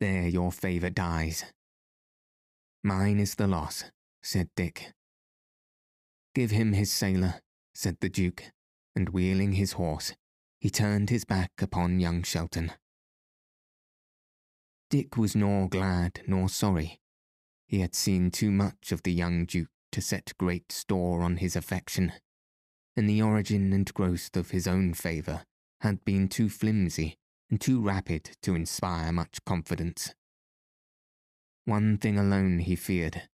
there 0.00 0.28
your 0.28 0.52
favour 0.52 0.90
dies. 0.90 1.44
Mine 2.84 3.20
is 3.20 3.36
the 3.36 3.46
loss, 3.46 3.84
said 4.22 4.48
Dick. 4.56 4.92
Give 6.34 6.50
him 6.50 6.72
his 6.72 6.90
sailor, 6.90 7.40
said 7.74 7.98
the 8.00 8.08
Duke, 8.08 8.44
and 8.96 9.10
wheeling 9.10 9.52
his 9.52 9.72
horse, 9.72 10.14
he 10.60 10.70
turned 10.70 11.10
his 11.10 11.24
back 11.24 11.52
upon 11.60 12.00
young 12.00 12.22
Shelton. 12.22 12.72
Dick 14.90 15.16
was 15.16 15.36
nor 15.36 15.68
glad 15.68 16.22
nor 16.26 16.48
sorry. 16.48 16.98
He 17.66 17.80
had 17.80 17.94
seen 17.94 18.30
too 18.30 18.50
much 18.50 18.92
of 18.92 19.02
the 19.04 19.12
young 19.12 19.46
Duke 19.46 19.70
to 19.92 20.00
set 20.00 20.32
great 20.38 20.72
store 20.72 21.22
on 21.22 21.36
his 21.36 21.54
affection, 21.54 22.12
and 22.96 23.08
the 23.08 23.22
origin 23.22 23.72
and 23.72 23.92
growth 23.94 24.36
of 24.36 24.50
his 24.50 24.66
own 24.66 24.92
favour 24.94 25.44
had 25.80 26.04
been 26.04 26.28
too 26.28 26.48
flimsy 26.48 27.16
and 27.48 27.60
too 27.60 27.80
rapid 27.80 28.36
to 28.42 28.54
inspire 28.54 29.12
much 29.12 29.38
confidence. 29.44 30.14
One 31.64 31.96
thing 31.98 32.18
alone 32.18 32.58
he 32.58 32.74
feared 32.74 33.28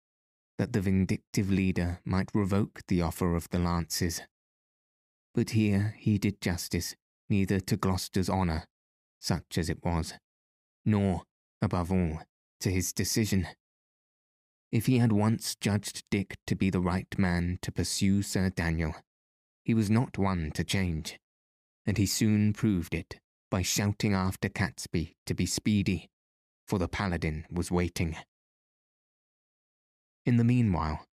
that 0.56 0.72
the 0.72 0.80
vindictive 0.80 1.50
leader 1.50 2.00
might 2.04 2.30
revoke 2.34 2.80
the 2.88 3.02
offer 3.02 3.34
of 3.34 3.50
the 3.50 3.58
lances. 3.58 4.22
But 5.34 5.50
here 5.50 5.94
he 5.98 6.16
did 6.16 6.40
justice 6.40 6.94
neither 7.28 7.60
to 7.60 7.76
Gloucester's 7.76 8.30
honour, 8.30 8.64
such 9.20 9.58
as 9.58 9.68
it 9.68 9.84
was, 9.84 10.14
nor, 10.84 11.22
above 11.60 11.90
all, 11.90 12.20
to 12.60 12.70
his 12.70 12.92
decision. 12.92 13.48
If 14.70 14.86
he 14.86 14.98
had 14.98 15.12
once 15.12 15.54
judged 15.54 16.04
Dick 16.10 16.36
to 16.46 16.54
be 16.54 16.70
the 16.70 16.80
right 16.80 17.18
man 17.18 17.58
to 17.62 17.72
pursue 17.72 18.22
Sir 18.22 18.50
Daniel, 18.50 18.94
he 19.64 19.74
was 19.74 19.90
not 19.90 20.18
one 20.18 20.50
to 20.52 20.64
change, 20.64 21.18
and 21.86 21.98
he 21.98 22.06
soon 22.06 22.52
proved 22.52 22.94
it 22.94 23.18
by 23.50 23.62
shouting 23.62 24.14
after 24.14 24.48
Catesby 24.48 25.14
to 25.26 25.34
be 25.34 25.46
speedy, 25.46 26.10
for 26.66 26.78
the 26.78 26.88
paladin 26.88 27.44
was 27.50 27.70
waiting. 27.70 28.16
In 30.26 30.36
the 30.36 30.44
meanwhile, 30.44 31.04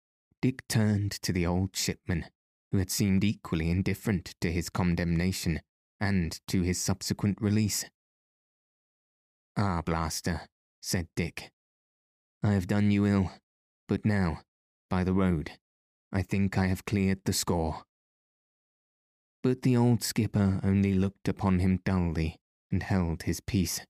Dick 0.41 0.67
turned 0.69 1.13
to 1.23 1.33
the 1.33 1.45
old 1.47 1.77
shipman, 1.77 2.27
who 2.71 2.79
had 2.79 2.91
seemed 2.91 3.25
equally 3.25 3.71
indifferent 3.71 4.35
to 4.41 4.53
his 4.53 4.71
condemnation 4.71 5.61
and 6.01 6.41
to 6.47 6.63
his 6.63 6.81
subsequent 6.81 7.39
release. 7.41 7.85
Ah, 9.57 9.83
Blaster, 9.83 10.43
said 10.81 11.09
Dick, 11.17 11.51
I 12.43 12.53
have 12.53 12.67
done 12.67 12.91
you 12.91 13.05
ill, 13.07 13.33
but 13.89 14.05
now, 14.05 14.41
by 14.89 15.05
the 15.05 15.13
road, 15.13 15.53
I 16.13 16.23
think 16.23 16.57
I 16.57 16.67
have 16.69 16.87
cleared 16.87 17.21
the 17.25 17.33
score. 17.33 17.83
But 19.43 19.63
the 19.63 19.77
old 19.77 20.03
skipper 20.03 20.61
only 20.63 20.95
looked 20.95 21.29
upon 21.29 21.59
him 21.59 21.81
dully 21.85 22.37
and 22.71 22.83
held 22.83 23.25
his 23.25 23.41
peace. 23.41 23.81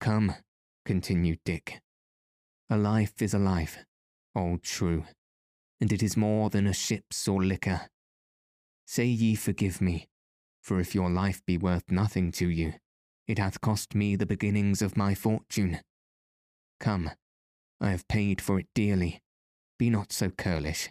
Come, 0.00 0.34
continued 0.84 1.40
Dick. 1.44 1.80
A 2.70 2.76
life 2.76 3.20
is 3.20 3.34
a 3.34 3.38
life, 3.38 3.78
old 4.34 4.64
shrew, 4.64 5.04
and 5.80 5.92
it 5.92 6.02
is 6.02 6.16
more 6.16 6.50
than 6.50 6.66
a 6.66 6.72
ship's 6.72 7.26
or 7.26 7.42
liquor. 7.42 7.88
Say 8.86 9.06
ye 9.06 9.34
forgive 9.34 9.80
me, 9.80 10.06
for 10.62 10.78
if 10.78 10.94
your 10.94 11.10
life 11.10 11.42
be 11.46 11.58
worth 11.58 11.90
nothing 11.90 12.30
to 12.32 12.48
you, 12.48 12.74
it 13.26 13.38
hath 13.38 13.60
cost 13.60 13.94
me 13.94 14.16
the 14.16 14.26
beginnings 14.26 14.82
of 14.82 14.96
my 14.96 15.14
fortune. 15.14 15.80
Come, 16.80 17.10
I 17.80 17.90
have 17.90 18.08
paid 18.08 18.40
for 18.40 18.58
it 18.58 18.66
dearly. 18.74 19.20
Be 19.78 19.90
not 19.90 20.12
so 20.12 20.30
curlish. 20.30 20.88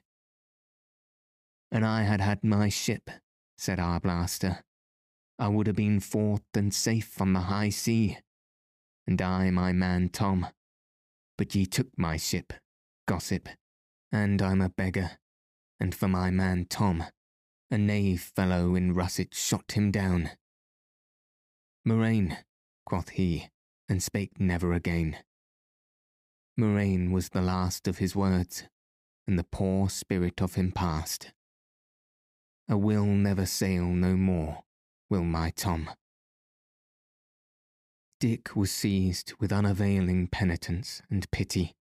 And 1.72 1.86
I 1.86 2.04
had 2.04 2.22
had 2.22 2.44
my 2.44 2.70
ship, 2.70 3.10
said 3.58 3.80
Arblaster. 3.80 4.60
I 5.40 5.48
would 5.48 5.68
have 5.68 5.76
been 5.76 6.00
forth 6.00 6.44
and 6.54 6.74
safe 6.74 7.22
on 7.22 7.34
the 7.34 7.42
high 7.42 7.70
sea. 7.70 8.18
And 9.08 9.22
I 9.22 9.50
my 9.52 9.72
man 9.72 10.10
Tom. 10.10 10.48
But 11.38 11.56
ye 11.56 11.66
took 11.66 11.88
my 11.98 12.18
ship, 12.18 12.54
gossip, 13.08 13.48
and 14.12 14.42
I'm 14.42 14.62
a 14.62 14.70
beggar. 14.70 15.12
And 15.80 15.96
for 15.96 16.08
my 16.08 16.30
man 16.32 16.66
Tom, 16.70 17.04
a 17.72 17.78
knave 17.78 18.32
fellow 18.36 18.76
in 18.76 18.94
russet 18.94 19.34
shot 19.34 19.74
him 19.74 19.92
down. 19.92 20.32
Moraine, 21.86 22.38
quoth 22.86 23.10
he, 23.10 23.50
and 23.88 24.04
spake 24.04 24.40
never 24.40 24.74
again. 24.74 25.18
Moraine 26.58 27.12
was 27.12 27.30
the 27.30 27.42
last 27.42 27.88
of 27.88 28.00
his 28.00 28.16
words, 28.16 28.64
and 29.28 29.38
the 29.38 29.44
poor 29.44 29.90
spirit 29.90 30.42
of 30.42 30.56
him 30.56 30.72
passed. 30.72 31.32
I 32.68 32.76
will 32.76 33.06
never 33.06 33.46
sail 33.46 33.86
no 33.86 34.18
more, 34.18 34.64
will 35.10 35.24
my 35.24 35.52
Tom. 35.52 35.92
Dick 38.20 38.56
was 38.56 38.72
seized 38.72 39.34
with 39.40 39.54
unavailing 39.54 40.28
penitence 40.28 41.04
and 41.10 41.30
pity. 41.30 41.76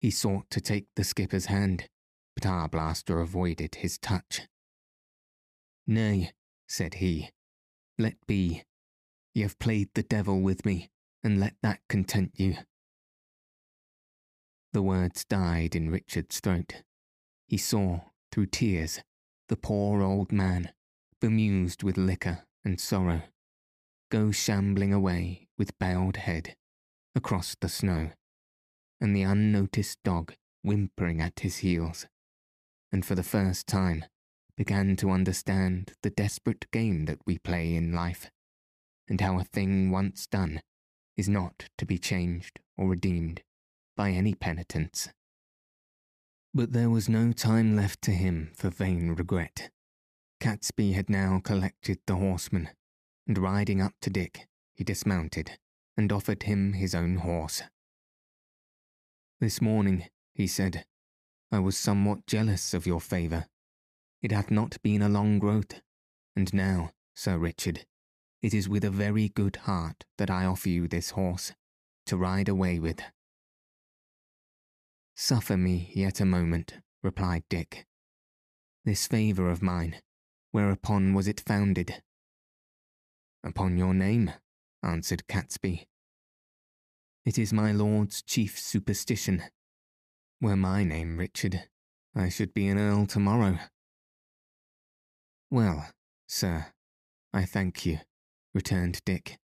He 0.00 0.10
sought 0.10 0.48
to 0.50 0.60
take 0.60 0.86
the 0.96 1.04
skipper's 1.04 1.46
hand, 1.46 1.88
but 2.34 2.44
Arblaster 2.44 3.22
avoided 3.22 3.74
his 3.76 3.98
touch. 3.98 4.48
Nay, 5.86 6.32
said 6.66 6.94
he, 6.94 7.30
let 7.98 8.14
be. 8.26 8.64
Ye 9.34 9.42
have 9.42 9.58
played 9.58 9.90
the 9.94 10.02
devil 10.02 10.40
with 10.40 10.64
me, 10.64 10.90
and 11.22 11.38
let 11.38 11.54
that 11.62 11.80
content 11.88 12.32
you. 12.36 12.56
The 14.72 14.82
words 14.82 15.24
died 15.26 15.76
in 15.76 15.90
Richard's 15.90 16.40
throat. 16.40 16.82
He 17.46 17.58
saw, 17.58 18.00
through 18.30 18.46
tears, 18.46 19.00
the 19.48 19.56
poor 19.56 20.00
old 20.02 20.32
man, 20.32 20.72
bemused 21.20 21.82
with 21.82 21.98
liquor 21.98 22.44
and 22.64 22.80
sorrow, 22.80 23.22
go 24.12 24.30
shambling 24.30 24.92
away 24.92 25.48
with 25.56 25.78
bowed 25.78 26.16
head 26.18 26.54
across 27.14 27.56
the 27.62 27.68
snow, 27.68 28.10
and 29.00 29.16
the 29.16 29.22
unnoticed 29.22 29.98
dog 30.04 30.34
whimpering 30.62 31.18
at 31.18 31.40
his 31.40 31.58
heels, 31.58 32.06
and 32.92 33.06
for 33.06 33.14
the 33.14 33.22
first 33.22 33.66
time 33.66 34.04
began 34.54 34.96
to 34.96 35.10
understand 35.10 35.94
the 36.02 36.10
desperate 36.10 36.70
game 36.70 37.06
that 37.06 37.20
we 37.24 37.38
play 37.38 37.74
in 37.74 37.94
life, 37.94 38.30
and 39.08 39.18
how 39.22 39.38
a 39.38 39.44
thing 39.44 39.90
once 39.90 40.26
done 40.26 40.60
is 41.16 41.26
not 41.26 41.70
to 41.78 41.86
be 41.86 41.96
changed 41.96 42.60
or 42.76 42.90
redeemed 42.90 43.42
by 43.96 44.10
any 44.10 44.34
penitence. 44.34 45.08
But 46.52 46.74
there 46.74 46.90
was 46.90 47.08
no 47.08 47.32
time 47.32 47.74
left 47.74 48.02
to 48.02 48.10
him 48.10 48.52
for 48.54 48.68
vain 48.68 49.12
regret. 49.12 49.70
Catesby 50.38 50.92
had 50.92 51.08
now 51.08 51.40
collected 51.42 52.00
the 52.06 52.16
horsemen, 52.16 52.68
and 53.26 53.38
riding 53.38 53.80
up 53.80 53.94
to 54.00 54.10
Dick, 54.10 54.48
he 54.74 54.84
dismounted 54.84 55.58
and 55.96 56.10
offered 56.12 56.44
him 56.44 56.72
his 56.72 56.94
own 56.94 57.16
horse. 57.16 57.62
This 59.40 59.60
morning, 59.60 60.06
he 60.34 60.46
said, 60.46 60.84
I 61.50 61.58
was 61.58 61.76
somewhat 61.76 62.26
jealous 62.26 62.72
of 62.72 62.86
your 62.86 63.00
favour. 63.00 63.46
It 64.22 64.32
hath 64.32 64.50
not 64.50 64.80
been 64.82 65.02
a 65.02 65.08
long 65.08 65.38
growth, 65.38 65.80
and 66.34 66.52
now, 66.54 66.92
Sir 67.14 67.36
Richard, 67.36 67.84
it 68.40 68.54
is 68.54 68.68
with 68.68 68.84
a 68.84 68.90
very 68.90 69.28
good 69.28 69.56
heart 69.56 70.04
that 70.18 70.30
I 70.30 70.44
offer 70.44 70.68
you 70.68 70.88
this 70.88 71.10
horse, 71.10 71.52
to 72.06 72.16
ride 72.16 72.48
away 72.48 72.78
with. 72.78 73.00
Suffer 75.14 75.56
me 75.56 75.92
yet 75.94 76.20
a 76.20 76.24
moment, 76.24 76.78
replied 77.02 77.44
Dick. 77.48 77.86
This 78.84 79.06
favour 79.06 79.50
of 79.50 79.62
mine, 79.62 79.96
whereupon 80.50 81.14
was 81.14 81.28
it 81.28 81.40
founded? 81.40 82.02
Upon 83.44 83.76
your 83.76 83.94
name, 83.94 84.32
answered 84.82 85.24
Catesby. 85.28 85.86
It 87.24 87.38
is 87.38 87.52
my 87.52 87.72
lord's 87.72 88.22
chief 88.22 88.58
superstition. 88.58 89.42
Were 90.40 90.56
my 90.56 90.84
name 90.84 91.18
Richard, 91.18 91.68
I 92.14 92.28
should 92.28 92.52
be 92.52 92.68
an 92.68 92.78
earl 92.78 93.06
tomorrow. 93.06 93.58
Well, 95.50 95.88
sir, 96.26 96.66
I 97.32 97.44
thank 97.44 97.86
you, 97.86 97.98
returned 98.54 99.00
Dick. 99.04 99.38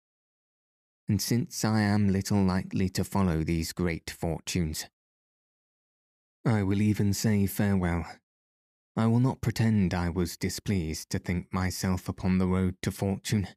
And 1.08 1.20
since 1.20 1.64
I 1.64 1.80
am 1.80 2.08
little 2.08 2.42
likely 2.42 2.88
to 2.90 3.04
follow 3.04 3.44
these 3.44 3.72
great 3.72 4.10
fortunes, 4.10 4.86
I 6.44 6.62
will 6.62 6.80
even 6.80 7.12
say 7.12 7.46
farewell. 7.46 8.06
I 8.96 9.06
will 9.06 9.20
not 9.20 9.40
pretend 9.40 9.92
I 9.92 10.08
was 10.08 10.36
displeased 10.36 11.10
to 11.10 11.18
think 11.18 11.52
myself 11.52 12.08
upon 12.08 12.38
the 12.38 12.46
road 12.46 12.76
to 12.82 12.90
fortune, 12.90 13.48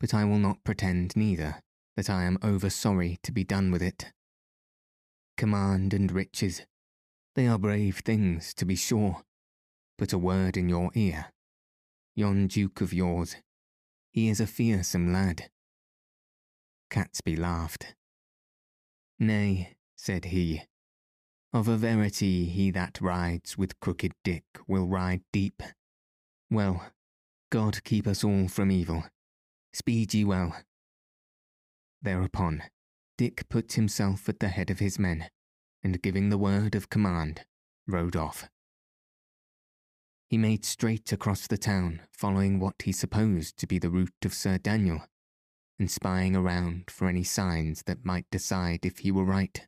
but 0.00 0.14
I 0.14 0.24
will 0.24 0.38
not 0.38 0.64
pretend 0.64 1.14
neither 1.14 1.62
that 1.96 2.08
I 2.08 2.24
am 2.24 2.38
over 2.42 2.70
sorry 2.70 3.18
to 3.22 3.30
be 3.30 3.44
done 3.44 3.70
with 3.70 3.82
it. 3.82 4.12
Command 5.36 5.92
and 5.92 6.10
riches, 6.10 6.62
they 7.36 7.46
are 7.46 7.58
brave 7.58 7.98
things, 7.98 8.54
to 8.54 8.64
be 8.64 8.74
sure, 8.74 9.22
but 9.98 10.12
a 10.12 10.18
word 10.18 10.56
in 10.56 10.68
your 10.68 10.90
ear. 10.94 11.26
Yon 12.16 12.46
Duke 12.46 12.80
of 12.80 12.92
yours, 12.92 13.36
he 14.10 14.28
is 14.28 14.40
a 14.40 14.46
fearsome 14.46 15.12
lad. 15.12 15.50
Catesby 16.90 17.38
laughed. 17.38 17.94
Nay, 19.18 19.76
said 19.96 20.26
he, 20.26 20.62
of 21.52 21.66
a 21.68 21.76
verity, 21.76 22.46
he 22.46 22.70
that 22.70 23.00
rides 23.00 23.58
with 23.58 23.78
crooked 23.80 24.12
Dick 24.22 24.44
will 24.66 24.86
ride 24.86 25.22
deep. 25.32 25.62
Well, 26.50 26.86
God 27.50 27.82
keep 27.84 28.06
us 28.06 28.22
all 28.22 28.48
from 28.48 28.70
evil. 28.70 29.04
Speed 29.72 30.14
ye 30.14 30.24
well. 30.24 30.56
Thereupon, 32.02 32.62
Dick 33.16 33.48
put 33.48 33.74
himself 33.74 34.28
at 34.28 34.40
the 34.40 34.48
head 34.48 34.70
of 34.70 34.78
his 34.78 34.98
men, 34.98 35.28
and 35.82 36.02
giving 36.02 36.28
the 36.28 36.38
word 36.38 36.74
of 36.74 36.90
command, 36.90 37.44
rode 37.86 38.16
off. 38.16 38.48
He 40.28 40.38
made 40.38 40.64
straight 40.64 41.12
across 41.12 41.46
the 41.46 41.58
town, 41.58 42.02
following 42.12 42.58
what 42.58 42.82
he 42.84 42.92
supposed 42.92 43.56
to 43.58 43.66
be 43.66 43.78
the 43.78 43.90
route 43.90 44.24
of 44.24 44.32
Sir 44.32 44.58
Daniel, 44.58 45.06
and 45.78 45.90
spying 45.90 46.36
around 46.36 46.90
for 46.90 47.08
any 47.08 47.24
signs 47.24 47.82
that 47.86 48.04
might 48.04 48.30
decide 48.30 48.86
if 48.86 48.98
he 48.98 49.10
were 49.10 49.24
right. 49.24 49.66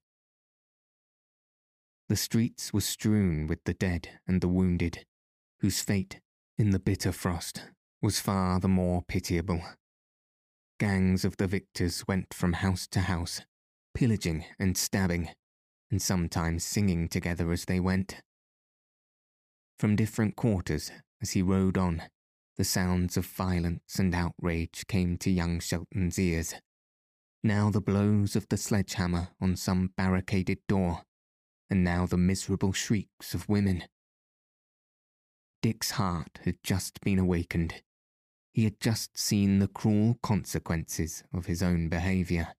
The 2.09 2.17
streets 2.17 2.73
were 2.73 2.81
strewn 2.81 3.47
with 3.47 3.65
the 3.65 3.75
dead 3.75 4.21
and 4.27 4.41
the 4.41 4.49
wounded, 4.49 5.05
whose 5.61 5.81
fate, 5.81 6.21
in 6.59 6.71
the 6.71 6.79
bitter 6.79 7.13
frost, 7.13 7.65
was 8.01 8.21
far 8.21 8.61
the 8.61 8.69
more 8.69 9.03
pitiable. 9.03 9.63
Gangs 10.83 11.25
of 11.25 11.37
the 11.37 11.47
victors 11.47 12.09
went 12.09 12.35
from 12.35 12.55
house 12.55 12.89
to 12.89 13.03
house, 13.03 13.43
pillaging 13.95 14.47
and 14.59 14.77
stabbing, 14.77 15.29
and 15.93 16.03
sometimes 16.03 16.65
singing 16.65 17.07
together 17.07 17.53
as 17.53 17.67
they 17.67 17.79
went. 17.79 18.17
From 19.79 19.95
different 19.95 20.35
quarters, 20.35 20.91
as 21.23 21.31
he 21.31 21.41
rode 21.41 21.79
on, 21.79 22.03
the 22.57 22.65
sounds 22.65 23.17
of 23.17 23.27
violence 23.27 24.01
and 24.01 24.13
outrage 24.13 24.85
came 24.89 25.17
to 25.19 25.31
young 25.31 25.61
Shelton's 25.61 26.19
ears. 26.19 26.55
Now 27.45 27.71
the 27.71 27.81
blows 27.81 28.35
of 28.35 28.49
the 28.49 28.57
sledgehammer 28.57 29.29
on 29.41 29.55
some 29.55 29.93
barricaded 29.97 30.59
door, 30.67 31.03
and 31.71 31.85
now 31.85 32.07
the 32.07 32.17
miserable 32.17 32.73
shrieks 32.73 33.35
of 33.35 33.49
women. 33.49 33.85
Dick's 35.63 35.93
heart 35.93 36.41
had 36.45 36.57
just 36.65 37.01
been 37.03 37.21
awakened. 37.21 37.83
He 38.53 38.65
had 38.65 38.81
just 38.81 39.19
seen 39.19 39.59
the 39.59 39.69
cruel 39.69 40.19
consequences 40.23 41.25
of 41.33 41.47
his 41.47 41.63
own 41.63 41.89
behaviour, 41.89 42.55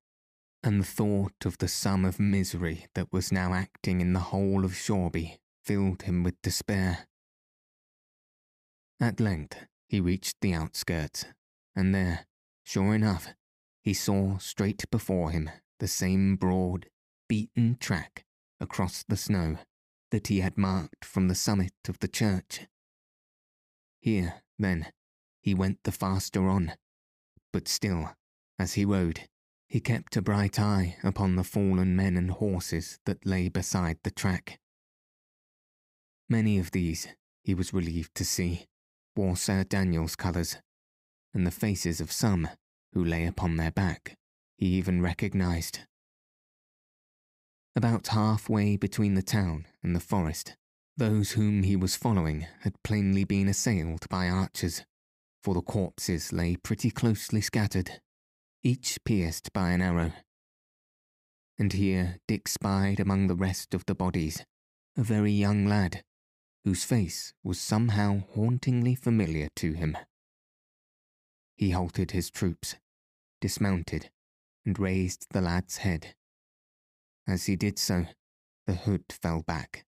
and 0.64 0.82
the 0.82 0.86
thought 0.86 1.46
of 1.46 1.60
the 1.60 1.68
sum 1.68 2.04
of 2.04 2.20
misery 2.20 2.88
that 2.96 3.14
was 3.14 3.32
now 3.32 3.54
acting 3.54 4.02
in 4.02 4.14
the 4.14 4.20
whole 4.32 4.66
of 4.66 4.72
Shoreby 4.72 5.38
filled 5.64 6.04
him 6.04 6.24
with 6.24 6.42
despair. 6.42 7.08
At 9.00 9.20
length 9.20 9.68
he 9.88 10.00
reached 10.00 10.38
the 10.42 10.54
outskirts, 10.54 11.26
and 11.76 11.94
there, 11.94 12.26
sure 12.64 12.96
enough, 12.96 13.28
he 13.84 13.94
saw 13.94 14.38
straight 14.40 14.90
before 14.90 15.30
him 15.30 15.52
the 15.80 15.88
same 15.88 16.38
broad, 16.38 16.90
beaten 17.28 17.78
track 17.78 18.26
across 18.60 19.04
the 19.04 19.18
snow 19.18 19.58
that 20.10 20.28
he 20.28 20.40
had 20.40 20.58
marked 20.58 21.06
from 21.06 21.28
the 21.28 21.36
summit 21.36 21.74
of 21.88 22.00
the 22.00 22.08
church. 22.08 22.68
Here, 24.00 24.42
then 24.58 24.88
he 25.44 25.54
went 25.54 25.84
the 25.84 25.92
faster 25.92 26.48
on. 26.48 26.74
But 27.52 27.68
still, 27.68 28.10
as 28.58 28.74
he 28.74 28.86
rode, 28.86 29.28
he 29.68 29.80
kept 29.80 30.16
a 30.16 30.22
bright 30.22 30.60
eye 30.60 30.96
upon 31.04 31.36
the 31.36 31.44
fallen 31.44 31.96
men 31.96 32.16
and 32.16 32.32
horses 32.32 33.00
that 33.06 33.26
lay 33.26 33.50
beside 33.50 33.98
the 34.04 34.12
track. 34.12 34.60
Many 36.30 36.58
of 36.58 36.72
these, 36.72 37.08
he 37.44 37.54
was 37.54 37.74
relieved 37.74 38.16
to 38.16 38.26
see, 38.26 38.68
wore 39.16 39.36
Sir 39.36 39.64
Daniel's 39.64 40.16
colours, 40.16 40.58
and 41.34 41.46
the 41.46 41.52
faces 41.52 42.00
of 42.00 42.12
some, 42.12 42.48
who 42.94 43.04
lay 43.04 43.26
upon 43.26 43.58
their 43.58 43.72
back, 43.72 44.16
he 44.58 44.68
even 44.68 45.02
recognised. 45.02 45.80
About 47.76 48.08
halfway 48.08 48.78
between 48.78 49.16
the 49.16 49.24
town 49.24 49.66
and 49.82 49.96
the 49.96 50.00
forest, 50.00 50.56
those 50.96 51.32
whom 51.32 51.64
he 51.64 51.76
was 51.76 51.96
following 51.96 52.46
had 52.62 52.82
plainly 52.84 53.24
been 53.24 53.48
assailed 53.48 54.08
by 54.10 54.30
archers, 54.30 54.86
for 55.44 55.54
the 55.54 55.62
corpses 55.62 56.32
lay 56.32 56.56
pretty 56.56 56.90
closely 56.90 57.42
scattered, 57.42 58.00
each 58.64 58.98
pierced 59.04 59.52
by 59.52 59.72
an 59.72 59.82
arrow. 59.82 60.14
And 61.60 61.74
here 61.74 62.18
Dick 62.28 62.48
spied 62.48 63.00
among 63.00 63.28
the 63.28 63.36
rest 63.36 63.74
of 63.74 63.86
the 63.86 63.94
bodies 63.94 64.46
a 64.96 65.04
very 65.04 65.32
young 65.32 65.66
lad, 65.66 66.04
whose 66.64 66.86
face 66.86 67.34
was 67.44 67.60
somehow 67.60 68.24
hauntingly 68.36 68.96
familiar 68.96 69.50
to 69.58 69.74
him. 69.74 69.98
He 71.58 71.72
halted 71.72 72.12
his 72.12 72.30
troops, 72.30 72.76
dismounted, 73.42 74.12
and 74.66 74.80
raised 74.80 75.28
the 75.32 75.42
lad's 75.42 75.78
head. 75.78 76.16
As 77.28 77.48
he 77.48 77.56
did 77.56 77.80
so, 77.80 78.06
the 78.66 78.76
hood 78.76 79.06
fell 79.10 79.42
back, 79.42 79.86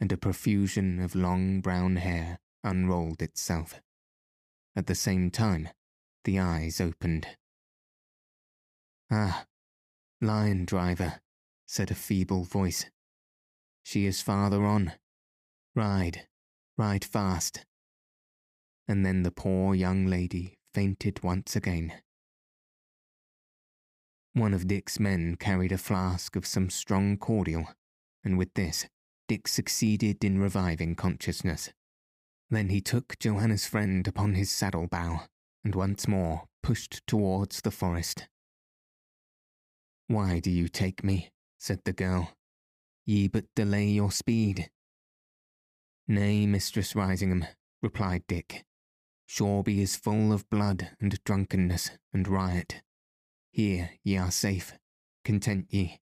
and 0.00 0.12
a 0.12 0.16
profusion 0.16 1.00
of 1.00 1.14
long 1.14 1.60
brown 1.60 1.96
hair 1.96 2.40
unrolled 2.62 3.22
itself. 3.22 3.80
At 4.74 4.86
the 4.86 4.94
same 4.94 5.30
time, 5.30 5.68
the 6.24 6.38
eyes 6.38 6.80
opened. 6.80 7.26
Ah, 9.10 9.44
lion 10.20 10.64
driver, 10.64 11.20
said 11.66 11.90
a 11.90 11.94
feeble 11.94 12.44
voice. 12.44 12.86
She 13.82 14.06
is 14.06 14.22
farther 14.22 14.64
on. 14.64 14.92
Ride, 15.74 16.26
ride 16.78 17.04
fast. 17.04 17.66
And 18.88 19.04
then 19.04 19.22
the 19.22 19.30
poor 19.30 19.74
young 19.74 20.06
lady 20.06 20.58
fainted 20.72 21.22
once 21.22 21.54
again. 21.54 21.92
One 24.32 24.54
of 24.54 24.66
Dick's 24.66 24.98
men 24.98 25.36
carried 25.36 25.72
a 25.72 25.78
flask 25.78 26.36
of 26.36 26.46
some 26.46 26.70
strong 26.70 27.18
cordial, 27.18 27.68
and 28.24 28.38
with 28.38 28.54
this, 28.54 28.86
Dick 29.28 29.46
succeeded 29.46 30.24
in 30.24 30.40
reviving 30.40 30.94
consciousness. 30.94 31.70
Then 32.52 32.68
he 32.68 32.82
took 32.82 33.18
Joanna's 33.18 33.64
friend 33.64 34.06
upon 34.06 34.34
his 34.34 34.50
saddle 34.50 34.86
bow, 34.86 35.22
and 35.64 35.74
once 35.74 36.06
more 36.06 36.48
pushed 36.62 37.00
towards 37.06 37.62
the 37.62 37.70
forest. 37.70 38.28
Why 40.06 40.38
do 40.38 40.50
you 40.50 40.68
take 40.68 41.02
me? 41.02 41.30
said 41.58 41.80
the 41.86 41.94
girl. 41.94 42.36
Ye 43.06 43.26
but 43.26 43.46
delay 43.56 43.86
your 43.86 44.12
speed. 44.12 44.70
Nay, 46.06 46.44
Mistress 46.44 46.94
Risingham, 46.94 47.46
replied 47.80 48.26
Dick. 48.28 48.66
Shoreby 49.26 49.78
is 49.78 49.96
full 49.96 50.30
of 50.30 50.50
blood 50.50 50.90
and 51.00 51.24
drunkenness 51.24 51.92
and 52.12 52.28
riot. 52.28 52.82
Here 53.50 53.92
ye 54.04 54.18
are 54.18 54.30
safe. 54.30 54.74
Content 55.24 55.68
ye. 55.70 56.00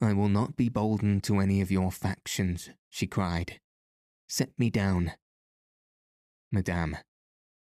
I 0.00 0.12
will 0.12 0.28
not 0.28 0.54
be 0.54 0.68
bolden 0.68 1.20
to 1.22 1.40
any 1.40 1.60
of 1.60 1.72
your 1.72 1.90
factions, 1.90 2.70
she 2.88 3.08
cried. 3.08 3.58
Set 4.36 4.50
me 4.58 4.68
down. 4.68 5.12
Madame, 6.50 6.96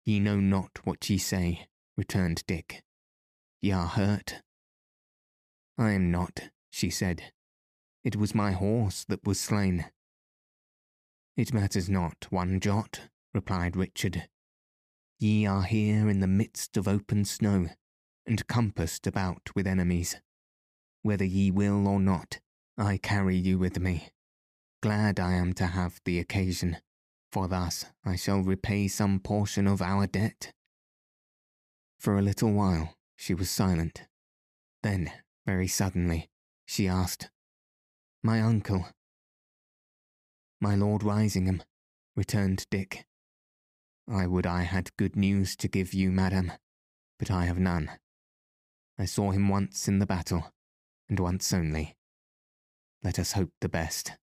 ye 0.06 0.18
know 0.18 0.40
not 0.40 0.78
what 0.84 1.10
ye 1.10 1.18
say, 1.18 1.66
returned 1.94 2.42
Dick. 2.46 2.82
Ye 3.60 3.70
are 3.70 3.86
hurt. 3.86 4.36
I 5.76 5.90
am 5.90 6.10
not, 6.10 6.48
she 6.70 6.88
said. 6.88 7.34
It 8.02 8.16
was 8.16 8.34
my 8.34 8.52
horse 8.52 9.04
that 9.10 9.26
was 9.26 9.38
slain. 9.38 9.90
It 11.36 11.52
matters 11.52 11.90
not 11.90 12.28
one 12.30 12.60
jot, 12.60 13.10
replied 13.34 13.76
Richard. 13.76 14.26
Ye 15.18 15.44
are 15.44 15.64
here 15.64 16.08
in 16.08 16.20
the 16.20 16.26
midst 16.26 16.78
of 16.78 16.88
open 16.88 17.26
snow, 17.26 17.66
and 18.26 18.46
compassed 18.46 19.06
about 19.06 19.50
with 19.54 19.66
enemies. 19.66 20.16
Whether 21.02 21.26
ye 21.26 21.50
will 21.50 21.86
or 21.86 22.00
not, 22.00 22.40
I 22.78 22.96
carry 22.96 23.36
you 23.36 23.58
with 23.58 23.78
me. 23.78 24.13
Glad 24.84 25.18
I 25.18 25.32
am 25.32 25.54
to 25.54 25.68
have 25.68 25.98
the 26.04 26.18
occasion, 26.18 26.76
for 27.32 27.48
thus 27.48 27.86
I 28.04 28.16
shall 28.16 28.42
repay 28.42 28.86
some 28.86 29.18
portion 29.18 29.66
of 29.66 29.80
our 29.80 30.06
debt. 30.06 30.52
For 31.98 32.18
a 32.18 32.20
little 32.20 32.52
while 32.52 32.94
she 33.16 33.32
was 33.32 33.48
silent. 33.48 34.02
Then, 34.82 35.10
very 35.46 35.68
suddenly, 35.68 36.28
she 36.66 36.86
asked, 36.86 37.30
My 38.22 38.42
uncle. 38.42 38.88
My 40.60 40.74
Lord 40.74 41.02
Risingham, 41.02 41.62
returned 42.14 42.66
Dick. 42.70 43.06
I 44.06 44.26
would 44.26 44.44
I 44.44 44.64
had 44.64 44.94
good 44.98 45.16
news 45.16 45.56
to 45.56 45.66
give 45.66 45.94
you, 45.94 46.10
madam, 46.10 46.52
but 47.18 47.30
I 47.30 47.46
have 47.46 47.58
none. 47.58 47.90
I 48.98 49.06
saw 49.06 49.30
him 49.30 49.48
once 49.48 49.88
in 49.88 49.98
the 49.98 50.04
battle, 50.04 50.52
and 51.08 51.18
once 51.18 51.54
only. 51.54 51.96
Let 53.02 53.18
us 53.18 53.32
hope 53.32 53.52
the 53.62 53.70
best. 53.70 54.18